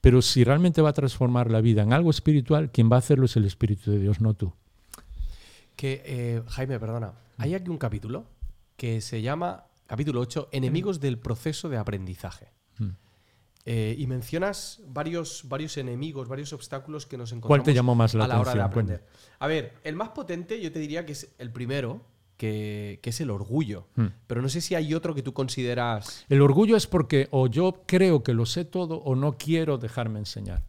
[0.00, 3.26] Pero si realmente va a transformar la vida en algo espiritual, quien va a hacerlo
[3.26, 4.52] es el Espíritu de Dios, no tú.
[5.76, 7.12] Que, eh, Jaime, perdona.
[7.36, 8.24] Hay aquí un capítulo
[8.76, 12.46] que se llama Capítulo 8, enemigos del proceso de aprendizaje.
[12.78, 12.88] Mm.
[13.64, 18.14] Eh, y mencionas varios, varios enemigos, varios obstáculos que nos encontramos ¿Cuál te llamó más
[18.14, 18.70] la a la hora de atención?
[18.70, 19.04] aprender.
[19.38, 22.02] A ver, el más potente yo te diría que es el primero,
[22.38, 23.86] que, que es el orgullo.
[23.96, 24.06] Mm.
[24.26, 26.24] Pero no sé si hay otro que tú consideras...
[26.30, 30.20] El orgullo es porque o yo creo que lo sé todo o no quiero dejarme
[30.20, 30.62] enseñar.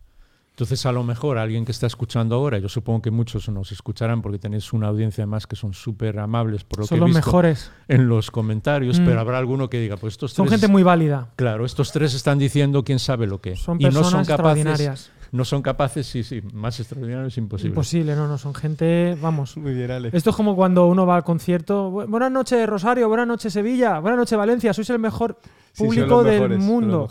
[0.60, 4.22] Entonces, a lo mejor alguien que está escuchando ahora, yo supongo que muchos nos escucharán
[4.22, 7.08] porque tenéis una audiencia además que son súper amables por lo Son que he los
[7.16, 7.72] visto mejores.
[7.88, 9.06] en los comentarios, Mm.
[9.06, 11.30] pero habrá alguno que diga, pues estos Son tres, gente muy válida.
[11.38, 13.56] claro, estos tres están diciendo quién sabe lo que.
[13.56, 15.12] Son y no personas son capaces, extraordinarias.
[15.32, 17.70] no son capaces, sí, sí, más extraordinario es imposible.
[17.70, 19.56] Imposible, no, no, son gente, vamos.
[19.56, 20.10] Muy bien, Ale.
[20.12, 21.90] Esto es como cuando uno va al concierto.
[21.90, 23.08] Bu- Buenas noches, Rosario.
[23.08, 24.00] Buenas noches, Sevilla.
[24.00, 24.74] Buenas noches, Valencia.
[24.74, 25.38] Sois el mejor
[25.78, 27.10] público del mundo.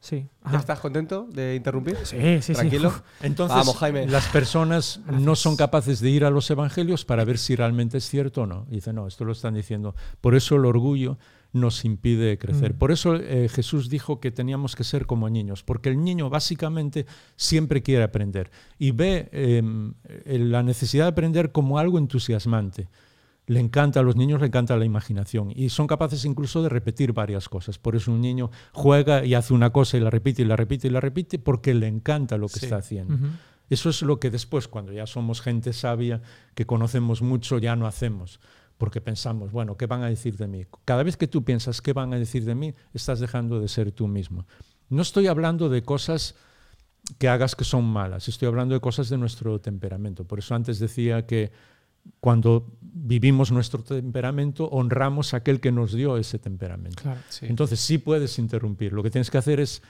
[0.00, 0.26] Sí.
[0.44, 0.58] ¿Ya Ajá.
[0.58, 1.96] estás contento de interrumpir?
[2.04, 2.90] Sí, sí, Tranquilo.
[2.90, 2.96] sí.
[3.26, 4.06] Entonces, Vamos, Jaime.
[4.06, 8.08] las personas no son capaces de ir a los evangelios para ver si realmente es
[8.08, 8.66] cierto o no.
[8.70, 9.94] Y dice, no, esto lo están diciendo.
[10.22, 11.18] Por eso el orgullo
[11.52, 12.74] nos impide crecer.
[12.74, 12.78] Mm.
[12.78, 17.06] Por eso eh, Jesús dijo que teníamos que ser como niños, porque el niño básicamente
[17.36, 19.62] siempre quiere aprender y ve eh,
[20.24, 22.88] eh, la necesidad de aprender como algo entusiasmante.
[23.50, 27.12] Le encanta, a los niños le encanta la imaginación y son capaces incluso de repetir
[27.12, 27.78] varias cosas.
[27.78, 30.86] Por eso un niño juega y hace una cosa y la repite y la repite
[30.86, 32.66] y la repite porque le encanta lo que Sí.
[32.66, 33.18] está haciendo.
[33.68, 36.22] Eso es lo que después, cuando ya somos gente sabia,
[36.54, 38.38] que conocemos mucho, ya no hacemos.
[38.78, 40.64] Porque pensamos, bueno, ¿qué van a decir de mí?
[40.84, 43.90] Cada vez que tú piensas qué van a decir de mí, estás dejando de ser
[43.90, 44.46] tú mismo.
[44.88, 46.36] No estoy hablando de cosas
[47.18, 50.24] que hagas que son malas, estoy hablando de cosas de nuestro temperamento.
[50.24, 51.50] Por eso antes decía que
[52.20, 57.02] cuando vivimos nuestro temperamento, honramos a aquel que nos dio ese temperamento.
[57.02, 57.20] Claro.
[57.28, 57.46] Sí.
[57.48, 58.92] Entonces sí puedes interrumpir.
[58.92, 59.82] Lo que tienes que hacer es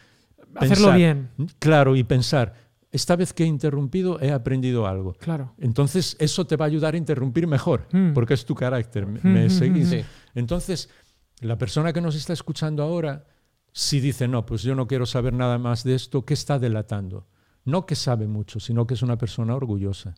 [0.54, 1.28] Hacerlo bien.
[1.60, 2.54] Claro, y pensar,
[2.90, 5.12] esta vez que he interrumpido he aprendido algo.
[5.14, 5.54] Claro.
[5.58, 8.12] Entonces eso te va a ayudar a interrumpir mejor, Mm.
[8.14, 9.06] porque es tu carácter.
[9.06, 9.86] ¿Me, Mm, me mm, seguís?
[9.88, 10.00] mm, Sí.
[10.34, 10.88] Entonces,
[11.40, 13.24] la persona que nos está escuchando ahora,
[13.72, 17.28] si dice, no, pues yo no quiero saber nada más de esto, ¿qué está delatando?
[17.64, 20.14] No que sabe mucho, sino que es una persona orgullosa.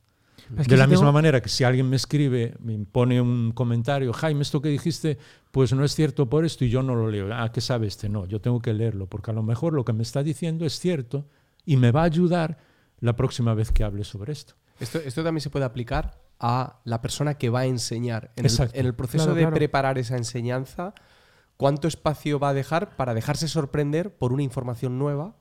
[0.59, 3.20] Es que de la si misma tengo- manera que si alguien me escribe, me pone
[3.20, 5.18] un comentario, Jaime, esto que dijiste,
[5.50, 7.28] pues no es cierto por esto y yo no lo leo.
[7.32, 8.09] Ah, ¿qué sabe este?
[8.09, 10.78] No, yo tengo que leerlo, porque a lo mejor lo que me está diciendo es
[10.78, 11.26] cierto
[11.64, 12.59] y me va a ayudar
[13.00, 14.55] la próxima vez que hable sobre esto.
[14.80, 18.32] Esto, esto también se puede aplicar a la persona que va a enseñar.
[18.36, 18.78] En, el, Exacto.
[18.78, 19.55] en el proceso Claro, de claro.
[19.57, 20.92] preparar esa enseñanza,
[21.57, 25.36] ¿cuánto espacio va a dejar para dejarse sorprender por una información nueva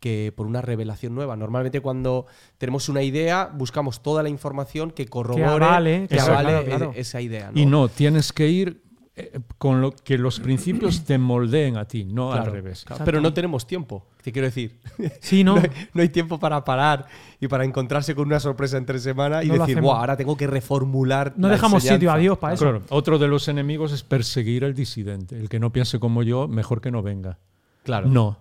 [0.00, 1.36] que por una revelación nueva?
[1.36, 2.26] Normalmente cuando
[2.58, 6.92] tenemos una idea, buscamos toda la información que corrobore, avale, que avale claro, claro.
[6.94, 7.50] e- esa idea.
[7.52, 7.60] ¿no?
[7.60, 8.82] Y no, tienes que ir
[9.16, 12.84] eh, con lo que los principios te moldeen a ti, no Claro, al revés.
[12.84, 13.04] claro.
[13.04, 14.78] Pero no tenemos tiempo, te quiero decir.
[15.20, 15.56] Sí, no.
[15.56, 17.06] No hay, no hay tiempo para parar
[17.40, 20.46] y para encontrarse con una sorpresa entre semana y No decir, wow, ahora tengo que
[20.46, 21.32] reformular.
[21.36, 22.14] No la dejamos sitio enseñanza".
[22.14, 22.64] a Dios para eso.
[22.64, 25.36] Claro, otro de los enemigos es perseguir al disidente.
[25.36, 27.38] El que no piense como yo, mejor que no venga.
[27.82, 28.06] Claro.
[28.08, 28.38] No,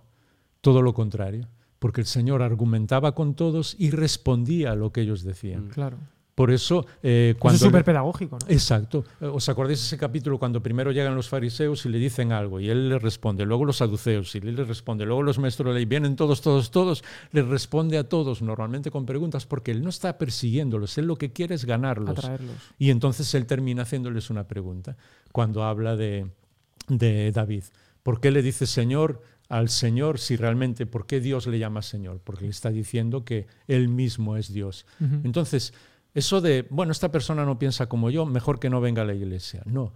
[0.67, 1.47] todo lo contrario.
[1.79, 5.69] Porque el Señor argumentaba con todos y respondía a lo que ellos decían.
[5.69, 5.95] Claro.
[6.35, 7.55] Por eso, eh, Eso cuando...
[7.55, 8.45] es súper pedagógico, ¿no?
[8.49, 9.05] Exacto.
[9.21, 12.59] Eh, ¿Os acordáis de ese capítulo cuando primero llegan los fariseos y le dicen algo
[12.59, 15.75] y él les responde, luego los saduceos y él les responde, luego los maestros de
[15.75, 17.01] ley, vienen todos, todos, todos,
[17.31, 21.31] les responde a todos, normalmente con preguntas, porque él no está persiguiéndolos, él lo que
[21.31, 22.09] quiere es ganarlos.
[22.09, 22.57] Atraerlos.
[22.77, 24.97] Y entonces él termina haciéndoles una pregunta
[25.31, 26.29] cuando habla de,
[26.89, 27.63] de David.
[28.03, 32.21] ¿Por qué le dice Señor al Señor si realmente, por qué Dios le llama Señor?
[32.23, 34.85] Porque le está diciendo que Él mismo es Dios.
[35.23, 35.73] Entonces,
[36.13, 39.13] eso de, bueno, esta persona no piensa como yo, mejor que no venga a la
[39.13, 39.61] iglesia.
[39.65, 39.93] No.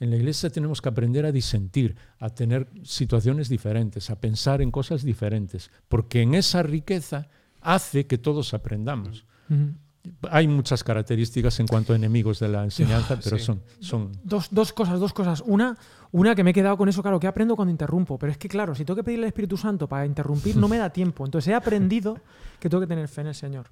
[0.00, 4.70] En la iglesia tenemos que aprender a disentir, a tener situaciones diferentes, a pensar en
[4.70, 7.28] cosas diferentes, porque en esa riqueza
[7.60, 9.24] hace que todos aprendamos.
[10.30, 13.44] Hay muchas características en cuanto a enemigos de la enseñanza, pero sí.
[13.44, 15.42] son, son Dos, dos cosas, dos cosas.
[15.46, 15.78] Una,
[16.12, 18.18] una que me he quedado con eso, claro, que aprendo cuando interrumpo.
[18.18, 20.78] Pero es que, claro, si tengo que pedirle al Espíritu Santo para interrumpir, no me
[20.78, 21.24] da tiempo.
[21.24, 22.18] Entonces he aprendido
[22.60, 23.66] que tengo que tener fe en el Señor.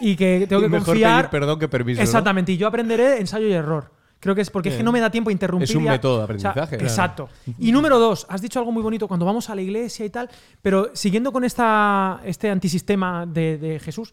[0.00, 1.30] Y que tengo que mejor confiar.
[1.30, 1.98] pedir perdón que permiso.
[2.00, 2.02] ¿no?
[2.04, 2.52] Exactamente.
[2.52, 3.90] Y yo aprenderé ensayo y error.
[4.18, 5.68] Creo que es porque es que no me da tiempo a interrumpir.
[5.68, 6.76] Es un ya- método de o sea, aprendizaje.
[6.76, 6.88] Claro.
[6.90, 7.28] Exacto.
[7.58, 10.28] Y número dos, has dicho algo muy bonito cuando vamos a la iglesia y tal,
[10.60, 14.12] pero siguiendo con esta, este antisistema de, de Jesús,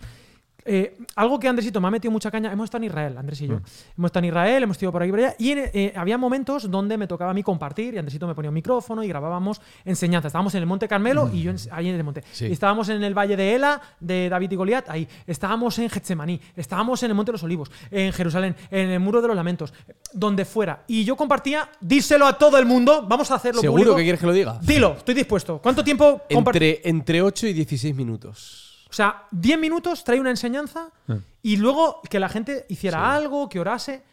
[0.72, 2.52] eh, algo que Andresito me ha metido mucha caña.
[2.54, 3.60] Hemos estado en Israel, Andrés y yo.
[3.98, 5.36] Hemos estado en Israel, hemos estado por aquí y por allá.
[5.40, 8.56] Y eh, había momentos donde me tocaba a mí compartir y Andresito me ponía un
[8.56, 10.28] micrófono y grabábamos enseñanza.
[10.28, 12.24] Estábamos en el Monte Carmelo y yo en- ahí en el monte.
[12.32, 12.46] Sí.
[12.48, 15.08] Y estábamos en el Valle de Ela, de David y Goliat, ahí.
[15.26, 16.40] Estábamos en Getsemaní.
[16.56, 19.74] Estábamos en el Monte de los Olivos, en Jerusalén, en el Muro de los Lamentos,
[20.14, 20.84] donde fuera.
[20.88, 23.06] Y yo compartía, díselo a todo el mundo.
[23.08, 23.96] Vamos a hacerlo ¿Seguro público.
[23.98, 24.60] que quieres que lo diga?
[24.62, 25.60] Dilo, estoy dispuesto.
[25.62, 28.79] ¿Cuánto tiempo Entre, entre 8 y 16 minutos.
[28.90, 31.18] O sea, 10 minutos trae una enseñanza Ah.
[31.44, 33.04] y luego que la gente hiciera Sí.
[33.24, 34.04] algo, que orase.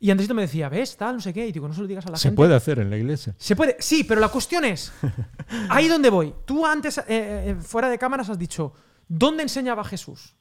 [0.00, 0.96] Y Andresito me decía, ¿ves?
[0.96, 1.46] Tal, no sé qué.
[1.46, 2.36] Y digo, no se lo digas a la Se gente.
[2.36, 3.34] puede hacer en la iglesia.
[3.38, 4.92] Se puede, sí, pero la cuestión es,
[5.68, 6.34] ahí donde voy.
[6.44, 8.72] Tú antes, eh, eh, fuera de cámaras, has dicho,
[9.06, 10.34] ¿dónde enseñaba Jesús?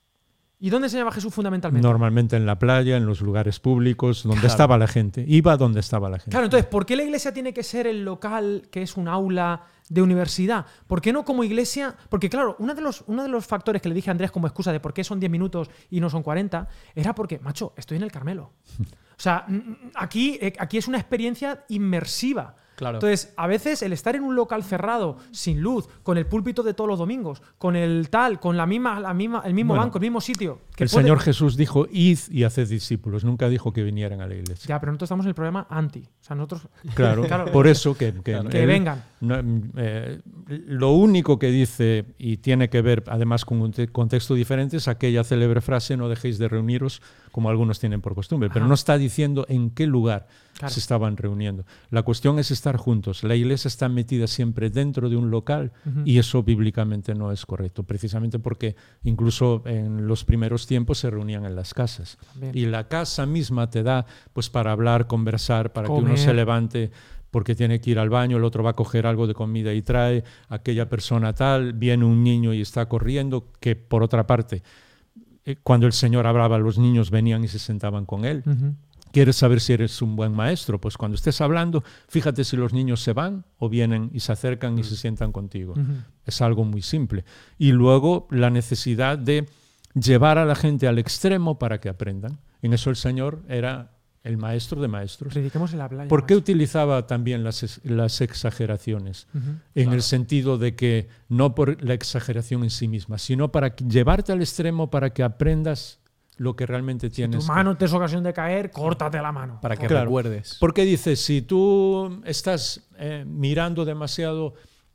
[0.63, 1.87] ¿Y dónde enseñaba Jesús fundamentalmente?
[1.87, 5.25] Normalmente en la playa, en los lugares públicos, donde estaba la gente.
[5.27, 6.29] Iba donde estaba la gente.
[6.31, 9.63] Claro, entonces, ¿por qué la iglesia tiene que ser el local que es un aula
[9.91, 10.65] de universidad?
[10.87, 11.95] ¿Por qué no como iglesia?
[12.09, 14.47] Porque claro, uno de los, uno de los factores que le dije a Andrés como
[14.47, 17.97] excusa de por qué son 10 minutos y no son 40 era porque, macho, estoy
[17.97, 18.51] en el Carmelo.
[19.11, 22.55] O sea, mm, mm, aquí, eh, aquí es una experiencia inmersiva.
[22.75, 22.95] Claro.
[22.95, 26.73] Entonces, a veces el estar en un local cerrado, sin luz, con el púlpito de
[26.73, 29.99] todos los domingos, con el tal, con la misma, la misma, el mismo Bueno, banco,
[29.99, 30.61] el mismo sitio.
[30.81, 33.23] Que El puede- Señor Jesús dijo, id y haced discípulos.
[33.23, 34.67] Nunca dijo que vinieran a la iglesia.
[34.67, 35.99] Ya, pero nosotros estamos en el problema anti.
[35.99, 36.67] O sea, nosotros.
[36.95, 37.51] Claro, Claro.
[37.51, 39.03] por eso que, que, Que él vengan.
[39.21, 39.35] no,
[39.77, 44.77] eh, lo único que dice, y tiene que ver además con un te- contexto diferente,
[44.77, 47.01] es aquella célebre frase, no dejéis de reuniros
[47.31, 48.69] como algunos tienen por costumbre, pero Ajá.
[48.69, 50.27] no está diciendo en qué lugar
[50.57, 50.73] Claro.
[50.73, 51.65] se estaban reuniendo.
[51.91, 53.23] La cuestión es estar juntos.
[53.23, 56.01] La iglesia está metida siempre dentro de un local Ujú.
[56.03, 61.43] y eso bíblicamente no es correcto, precisamente porque incluso en los primeros tiempos se reunían
[61.43, 62.17] en las casas.
[62.53, 66.91] Y la casa misma te da pues para hablar, conversar, para que uno se levante
[67.29, 69.81] porque tiene que ir al baño, el otro va a coger algo de comida y
[69.81, 74.63] trae, aquella persona tal, viene un niño y está corriendo, que por otra parte,
[75.43, 78.45] eh, cuando el Señor hablaba, los niños venían y se sentaban con él.
[79.11, 80.79] ¿Quieres saber si eres un buen maestro?
[80.79, 84.79] Pues cuando estés hablando, fíjate si los niños se van o vienen y se acercan
[84.79, 85.73] y se sientan contigo.
[86.25, 87.25] Es algo muy simple.
[87.57, 89.49] Y luego la necesidad de
[89.93, 92.39] llevar a la gente al extremo para que aprendan.
[92.61, 93.91] En eso el Señor era
[94.23, 95.33] el maestro de maestros.
[95.73, 96.07] La playa.
[96.07, 99.27] ¿Por qué utilizaba también las, ex- las exageraciones?
[99.73, 104.31] En el sentido de que no por la exageración en sí misma, sino para llevarte
[104.31, 105.99] al extremo para que aprendas
[106.37, 107.45] lo que realmente Tu tienes.
[107.45, 109.59] que- mano te es ocasión de caer, córtate la mano.
[109.61, 110.05] Para que Claro.
[110.05, 110.57] recuerdes.
[110.59, 114.53] Porque dice, si tú estás eh, mirando demasiado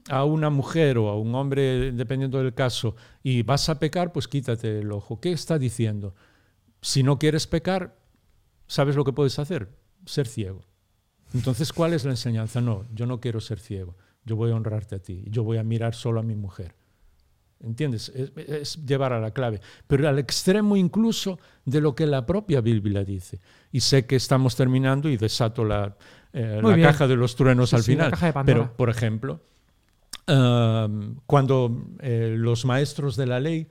[0.09, 4.29] a una mujer o a un hombre, dependiendo del caso, y vas a pecar, pues
[4.29, 5.21] quítate el ojo.
[5.21, 6.15] ¿Qué está diciendo?
[6.81, 7.97] Si no quieres pecar,
[8.67, 9.69] ¿sabes lo que puedes hacer?
[10.05, 10.63] Ser ciego.
[11.35, 12.61] Entonces, ¿cuál es la enseñanza?
[12.61, 13.97] No, yo no quiero ser ciego.
[14.25, 15.25] Yo voy a honrarte a ti.
[15.29, 16.75] Yo voy a mirar solo a mi mujer.
[17.61, 18.11] ¿Entiendes?
[18.11, 19.61] Es, es llevar a la clave.
[19.87, 23.41] Pero al extremo incluso de lo que la propia Biblia dice.
[23.73, 25.97] Y sé que estamos terminando y desato la,
[26.33, 28.13] eh, la caja de los truenos Sí, al sí, final.
[28.45, 29.41] Pero, por ejemplo,
[30.27, 33.69] cuando eh, los maestros de la ley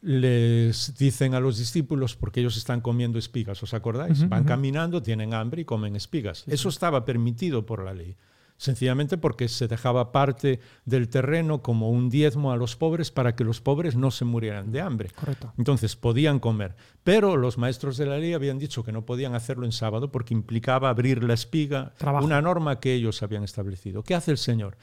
[0.00, 4.28] les dicen a los discípulos, porque ellos están comiendo espigas, ¿os acordáis?
[4.28, 6.44] Van caminando, tienen hambre y comen espigas.
[6.46, 8.16] Eso estaba permitido por la ley.
[8.60, 13.44] Sencillamente porque se dejaba parte del terreno como un diezmo a los pobres para que
[13.44, 15.10] los pobres no se murieran de hambre.
[15.14, 15.52] Correcto.
[15.58, 19.64] Entonces podían comer, pero los maestros de la ley habían dicho que no podían hacerlo
[19.64, 22.24] en sábado porque implicaba abrir la espiga, Trabajo.
[22.24, 24.02] una norma que ellos habían establecido.
[24.02, 24.76] ¿Qué hace el Señor?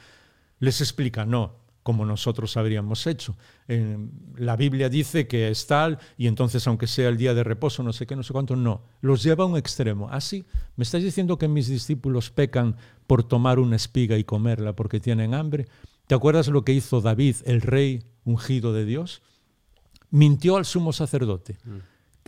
[0.58, 3.36] Les explica, no, como nosotros habríamos hecho.
[3.68, 3.96] Eh,
[4.36, 7.92] la Biblia dice que es tal y entonces aunque sea el día de reposo, no
[7.92, 8.82] sé qué, no sé cuánto, no.
[9.00, 10.08] Los lleva a un extremo.
[10.10, 10.44] Así,
[10.74, 12.74] ¿me estáis diciendo que mis discípulos pecan
[13.06, 15.66] por tomar una espiga y comerla porque tienen hambre?
[16.08, 19.22] ¿Te acuerdas lo que hizo David, el rey ungido de Dios?
[20.10, 21.56] Mintió al sumo sacerdote.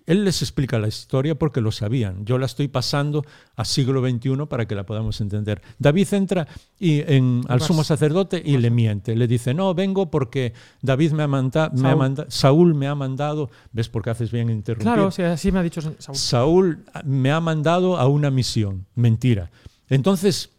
[0.09, 2.25] Él les explica la historia porque lo sabían.
[2.25, 3.25] Yo la estoy pasando
[3.57, 5.61] a siglo XXI para que la podamos entender.
[5.79, 6.49] David entra
[6.79, 9.15] y en, al sumo sacerdote y le miente.
[9.15, 11.99] Le dice, no, vengo porque David me ha, manda- me ha Saúl.
[11.99, 14.85] manda- Saúl me ha mandado, ves por qué haces bien en interrumpir.
[14.93, 16.17] Claro, sí, así me ha dicho Saúl.
[16.17, 18.87] Saúl me ha mandado a una misión.
[18.95, 19.51] Mentira.
[19.91, 20.51] Entonces,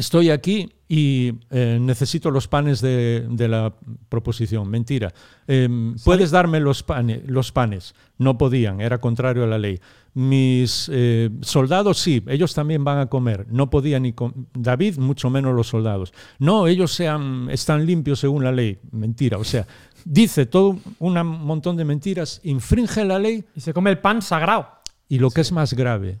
[0.00, 3.72] estoy aquí y eh, necesito los panes de, de la
[4.08, 4.68] proposición.
[4.68, 5.12] Mentira.
[5.46, 7.94] Em, ¿Puedes darme los, pane- los panes?
[8.18, 9.78] No podían, era contrario a la ley.
[10.14, 13.46] Mis eh, soldados sí, ellos también van a comer.
[13.50, 14.14] No podían ni
[14.54, 16.12] David, mucho menos los soldados.
[16.40, 18.78] No, ellos sean, están limpios según la ley.
[18.90, 19.38] Mentira.
[19.38, 19.66] O sea,
[20.04, 24.66] dice todo un montón de mentiras, infringe la ley Y se come el pan sagrado.
[25.08, 26.18] y lo que es más grave,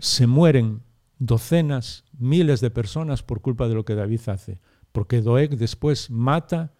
[0.00, 0.80] se mueren
[1.18, 4.60] docenas, miles de personas por culpa de lo que David hace.
[4.92, 6.72] Porque Doeg después mata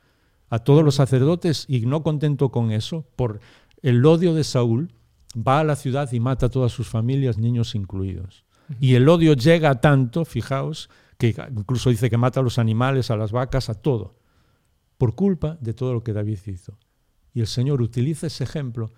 [0.50, 3.40] a todos los sacerdotes y no contento con eso, por
[3.82, 4.92] el odio de Saúl,
[5.36, 8.44] va a la ciudad y mata a todas sus familias, niños incluidos.
[8.80, 13.10] Y el odio llega a tanto, fijaos, que incluso dice que mata a los animales,
[13.10, 14.16] a las vacas, a todo,
[14.96, 16.78] por culpa de todo lo que David hizo.
[17.32, 18.92] Y el Señor utiliza ese ejemplo.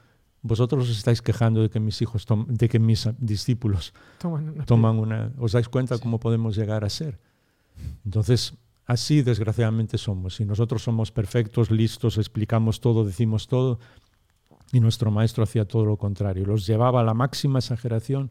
[0.46, 4.98] Vosotros os estáis quejando de que mis hijos, de que mis discípulos Toman una- toman
[4.98, 5.32] una.
[5.38, 7.18] ¿Os dais cuenta cómo podemos llegar a ser?
[8.04, 8.54] Entonces,
[8.86, 10.40] así desgraciadamente somos.
[10.40, 13.78] Y nosotros somos perfectos, listos, explicamos todo, decimos todo.
[14.72, 16.44] Y nuestro maestro hacía todo lo contrario.
[16.46, 18.30] Los llevaba a la máxima exageración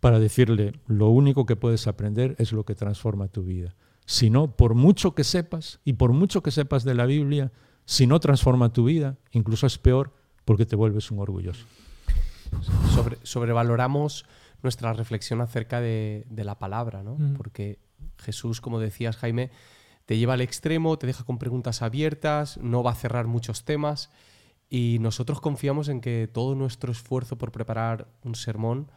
[0.00, 3.74] para decirle, lo único que puedes aprender es lo que transforma tu vida.
[4.06, 7.52] Si no, por mucho que sepas y por mucho que sepas de la Biblia,
[7.86, 10.12] si no transforma tu vida, incluso es peor
[10.44, 11.64] porque te vuelves un orgulloso.
[12.94, 14.26] Sobre, sobrevaloramos
[14.62, 17.16] nuestra reflexión acerca de, la palabra, ¿no?
[17.16, 17.34] Mm.
[17.34, 17.78] Porque
[18.18, 19.50] Jesús, como decías, Jaime,
[20.06, 24.10] te lleva al extremo, te deja con preguntas abiertas, no va a cerrar muchos temas
[24.68, 28.90] y nosotros confiamos en que todo nuestro esfuerzo por preparar un sermón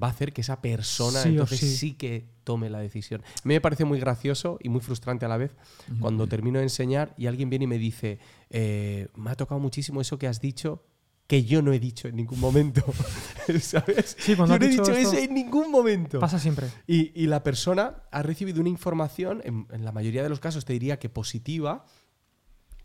[0.00, 1.76] va a hacer que esa persona Sí entonces sí.
[1.76, 1.94] sí.
[1.94, 3.22] que tome la decisión.
[3.22, 5.54] A mí me parece muy gracioso y muy frustrante a la vez
[6.00, 8.18] cuando termino de enseñar y alguien viene y me dice,
[8.50, 10.82] eh, me ha tocado muchísimo eso que has dicho
[11.26, 12.84] que yo no he dicho en ningún momento.
[13.60, 14.16] ¿Sabes?
[14.18, 16.20] Sí, cuando yo no has he dicho dicho eso en ningún momento.
[16.20, 16.68] Pasa siempre.
[16.86, 20.64] Y, y la persona ha recibido una información, en, en la mayoría de los casos
[20.64, 21.86] te diría que positiva,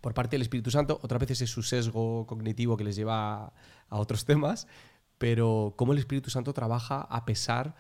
[0.02, 1.00] por parte del Espíritu Santo.
[1.04, 3.54] Otras veces es su sesgo cognitivo que les lleva a,
[3.90, 4.68] a otros temas,
[5.18, 7.76] pero cómo el Espíritu Santo trabaja a pesar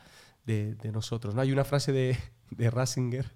[0.45, 1.35] de, de nosotros.
[1.35, 1.41] ¿no?
[1.41, 2.17] Hay una frase de,
[2.51, 3.31] de Ratzinger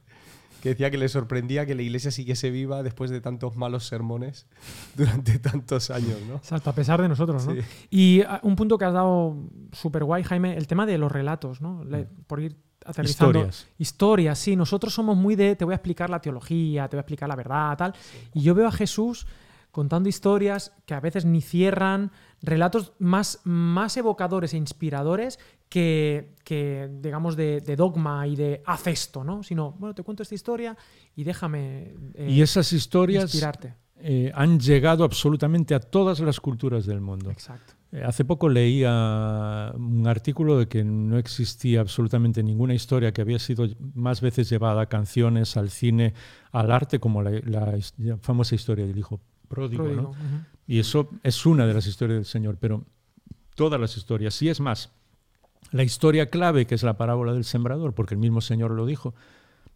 [0.64, 4.47] que decía que le sorprendía que la iglesia siguiese viva después de tantos malos sermones
[4.95, 6.18] durante tantos años.
[6.26, 6.36] ¿no?
[6.36, 7.53] Exacto, a pesar de nosotros, ¿no?
[7.53, 7.59] Sí.
[7.89, 9.36] Y ah, un punto que has dado
[9.74, 11.84] súper guay, Jaime, el tema de los relatos, ¿no?
[11.84, 12.55] Le- por ir
[12.86, 13.39] aterrizando.
[13.39, 13.68] Historias.
[13.78, 14.55] Historias, sí.
[14.55, 17.36] Nosotros somos muy de te voy a explicar la teología, te voy a explicar la
[17.36, 17.93] verdad, tal.
[18.34, 19.28] Y yo veo a Jesús
[19.70, 25.39] contando historias que a veces ni cierran, relatos más, más evocadores e inspiradores
[25.69, 29.41] que, que, digamos, de, de dogma y de haz esto, ¿no?
[29.41, 30.77] Sino, bueno, te cuento esta historia
[31.15, 33.73] y déjame eh, Y esas historias inspirarte.
[33.97, 37.31] eh, han llegado absolutamente a todas las culturas del mundo.
[37.31, 37.73] Exacto.
[37.91, 43.39] Eh, Hace poco leía un artículo de que no existía absolutamente ninguna historia que había
[43.39, 43.65] sido
[43.95, 46.13] más veces llevada a canciones, al cine,
[46.51, 49.83] al arte, como la, la his- la famosa historia del hijo pródigo.
[49.83, 50.13] Pródigo, ¿no?
[50.68, 52.86] Y eso es una de las historias del Señor, pero
[53.55, 54.91] todas las historias, sí es más,
[55.72, 59.14] la historia clave que es la parábola del sembrador, porque el mismo Señor lo dijo,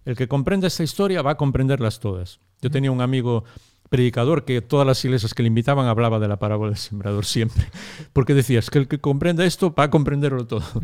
[0.06, 2.40] el que comprenda esta historia va a comprenderlas todas.
[2.62, 3.44] Yo tenía un amigo
[3.90, 7.66] predicador que todas las iglesias que le invitaban hablaba de la parábola del sembrador siempre,
[8.14, 10.64] porque decías que el que comprenda esto va a comprenderlo todo.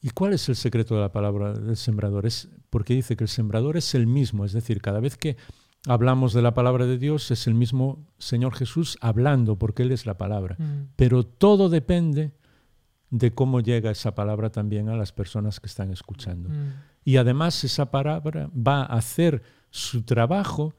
[0.00, 2.24] ¿Y cuál es el secreto de la palabra del sembrador?
[2.24, 5.36] Es porque dice que el sembrador es el mismo, es decir, cada vez que
[5.86, 10.06] hablamos de la palabra de Dios es el mismo Señor Jesús hablando, porque Él es
[10.06, 10.56] la palabra.
[10.58, 10.90] Mm.
[10.96, 12.32] Pero todo depende
[13.10, 16.48] de cómo llega esa palabra también a las personas que están escuchando.
[16.48, 16.72] Mm.
[17.04, 20.74] Y además esa palabra va a hacer su trabajo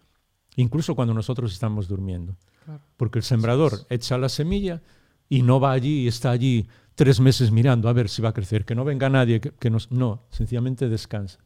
[0.55, 2.35] incluso cuando nosotros estamos durmiendo.
[2.65, 2.81] Claro.
[2.97, 4.81] Porque el sembrador echa la semilla
[5.27, 8.33] y no va allí y está allí tres meses mirando a ver si va a
[8.33, 8.65] crecer.
[8.65, 9.91] Que no venga nadie, que, que nos...
[9.91, 11.39] No, sencillamente descansa.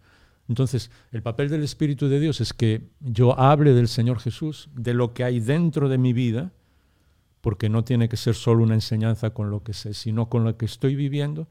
[0.50, 4.94] Entonces, el papel del Espíritu de Dios es que yo hable del Señor Jesús, de
[4.94, 6.52] lo que hay dentro de mi vida,
[7.42, 10.58] porque no tiene que ser solo una enseñanza con lo que sé, sino con lo
[10.58, 11.48] que estoy viviendo,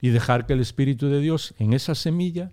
[0.00, 2.50] y dejar que el Espíritu de Dios en esa semilla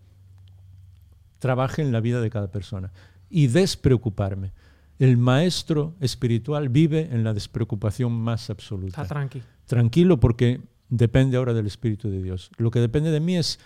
[1.39, 2.91] trabaje en la vida de cada persona.
[3.29, 4.53] Y despreocuparme.
[4.99, 9.41] El maestro espiritual vive en la despreocupación más absoluta Está tranqui.
[9.65, 12.51] tranquilo porque depende ahora del Espíritu de Dios.
[12.57, 13.59] Lo que depende de mí es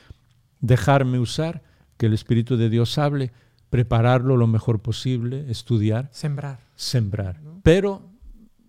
[0.61, 1.61] dejarme usar,
[1.97, 3.31] que el Espíritu de Dios hable,
[3.69, 6.59] prepararlo lo mejor posible, estudiar, Sembrar.
[6.75, 7.41] sembrar.
[7.63, 8.01] Pero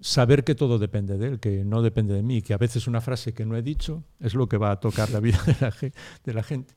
[0.00, 3.00] saber que todo depende de Él, que no depende de mí, que a veces una
[3.00, 5.70] frase que no he dicho es lo que va a tocar la vida de la,
[5.70, 5.92] ge-
[6.24, 6.74] de la gente.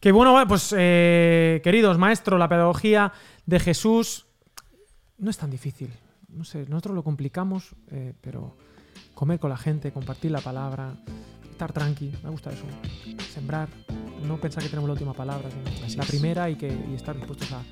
[0.00, 3.12] Que bueno, pues eh, queridos maestros, la pedagogía
[3.46, 4.26] de Jesús
[5.18, 5.90] no es tan difícil.
[6.28, 8.56] No sé, nosotros lo complicamos, eh, pero
[9.14, 10.94] comer con la gente, compartir la palabra,
[11.52, 12.64] estar tranqui, me gusta eso.
[13.32, 13.68] Sembrar,
[14.26, 16.10] no pensar que tenemos la última palabra, sino la es.
[16.10, 17.62] primera y, que, y estar dispuestos a,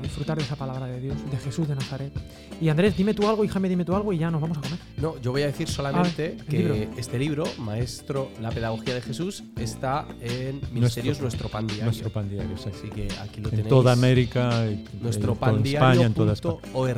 [0.00, 2.12] a disfrutar de esa palabra de Dios, de Jesús de Nazaret.
[2.60, 4.60] Y Andrés, dime tú algo, y Jaime, dime tú algo y ya nos vamos a
[4.60, 4.78] comer.
[4.98, 6.74] No, yo voy a decir solamente Ah, que libro.
[6.96, 11.84] este libro, Maestro, la pedagogía de Jesús, está en Ministerios Nuestro, Pan Diario.
[11.84, 12.68] Nuestro pan diario, sí.
[12.72, 13.68] Así que aquí lo En tenéis.
[13.68, 16.56] toda América, y- Nuestro en pan toda España, en toda España.
[16.74, 16.96] org.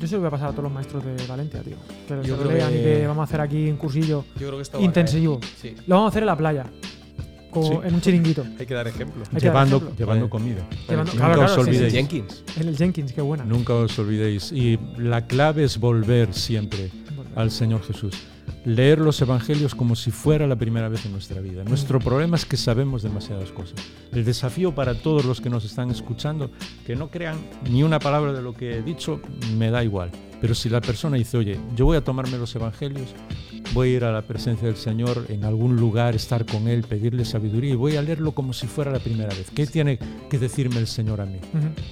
[0.00, 1.76] Yo se lo voy a pasar a todos los maestros de Valencia, tío.
[2.08, 4.46] Que se Yo lo creo lean y que- vamos a hacer aquí un cursillo Yo
[4.46, 5.40] creo que esto va a intensivo.
[5.40, 5.52] caer.
[5.60, 5.74] Sí.
[5.86, 6.66] Lo vamos a hacer en la playa,
[7.54, 7.88] co- Sí.
[7.88, 8.44] en un chiringuito.
[8.58, 9.22] Hay que dar ejemplo.
[9.24, 9.96] Que dar Llevando, ejemplo.
[9.98, 10.68] llevando comida.
[10.88, 11.92] Llevando- Nunca claro, os claro, sí, sí, olvidéis.
[11.92, 11.96] sí.
[11.98, 12.44] Jenkins.
[12.60, 13.44] En el Jenkins, qué buena.
[13.44, 14.52] Nunca os olvidéis.
[14.52, 16.90] Y la clave es volver siempre
[17.36, 18.14] al Señor Jesús.
[18.64, 21.64] Leer los evangelios como si fuera la primera vez en nuestra vida.
[21.64, 23.74] Nuestro problema es que sabemos demasiadas cosas.
[24.12, 26.50] El desafío para todos los que nos están escuchando,
[26.86, 27.36] que no crean
[27.70, 29.20] ni una palabra de lo que he dicho,
[29.56, 30.10] me da igual.
[30.40, 33.14] Pero si la persona dice, oye, yo voy a tomarme los evangelios,
[33.72, 37.24] voy a ir a la presencia del Señor en algún lugar, estar con Él, pedirle
[37.24, 39.50] sabiduría y voy a leerlo como si fuera la primera vez.
[39.50, 41.38] ¿Qué tiene que decirme el Señor a mí?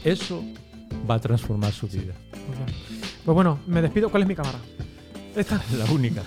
[0.04, 0.44] Eso
[1.10, 2.14] va a transformar su vida.
[3.24, 4.10] Pues bueno, me despido.
[4.10, 4.58] ¿Cuál es mi cámara?
[5.36, 5.60] Esta.
[5.76, 6.22] La única.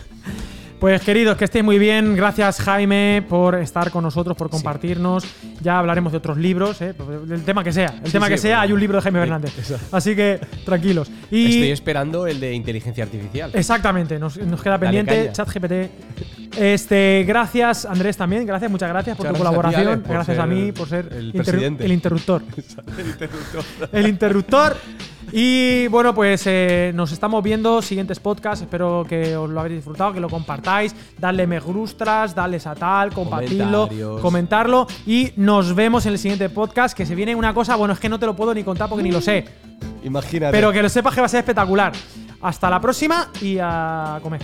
[0.80, 2.16] Pues queridos, que estéis muy bien.
[2.16, 5.24] Gracias Jaime por estar con nosotros, por compartirnos.
[5.62, 6.94] Ya hablaremos de otros libros, ¿eh?
[7.26, 7.96] del tema que sea.
[8.02, 8.62] El Sí, tema sí, que sea, bueno.
[8.64, 9.54] hay un libro de Jaime Fernández.
[9.92, 11.10] Así que tranquilos.
[11.32, 13.52] Y Estoy esperando el de inteligencia artificial.
[13.54, 15.32] Exactamente, nos, nos queda Dale pendiente.
[15.32, 15.72] ChatGPT.
[16.58, 20.02] Este, gracias Andrés también, gracias, muchas gracias por Muchas tu gracias a ti, colaboración, Ale,
[20.04, 21.86] por gracias a mí por ser el interru- presidente.
[21.86, 22.42] el interruptor.
[22.98, 23.64] El interruptor.
[23.92, 24.78] el interruptor.
[25.32, 28.62] Y bueno, pues eh, nos estamos viendo siguientes podcasts.
[28.64, 30.96] Espero que os lo habéis disfrutado, que lo compartáis.
[31.18, 34.22] Dadle me gustas, darles a tal, compartirlo, Comentarios.
[34.22, 34.88] comentarlo.
[35.06, 36.96] Y nos vemos en el siguiente podcast.
[36.96, 39.04] Que se viene una cosa, bueno, es que no te lo puedo ni contar porque
[39.04, 39.46] ni lo sé.
[40.04, 40.56] Imagínate.
[40.56, 41.92] Pero que lo sepas que va a ser espectacular.
[42.42, 44.42] Hasta la próxima y a comer.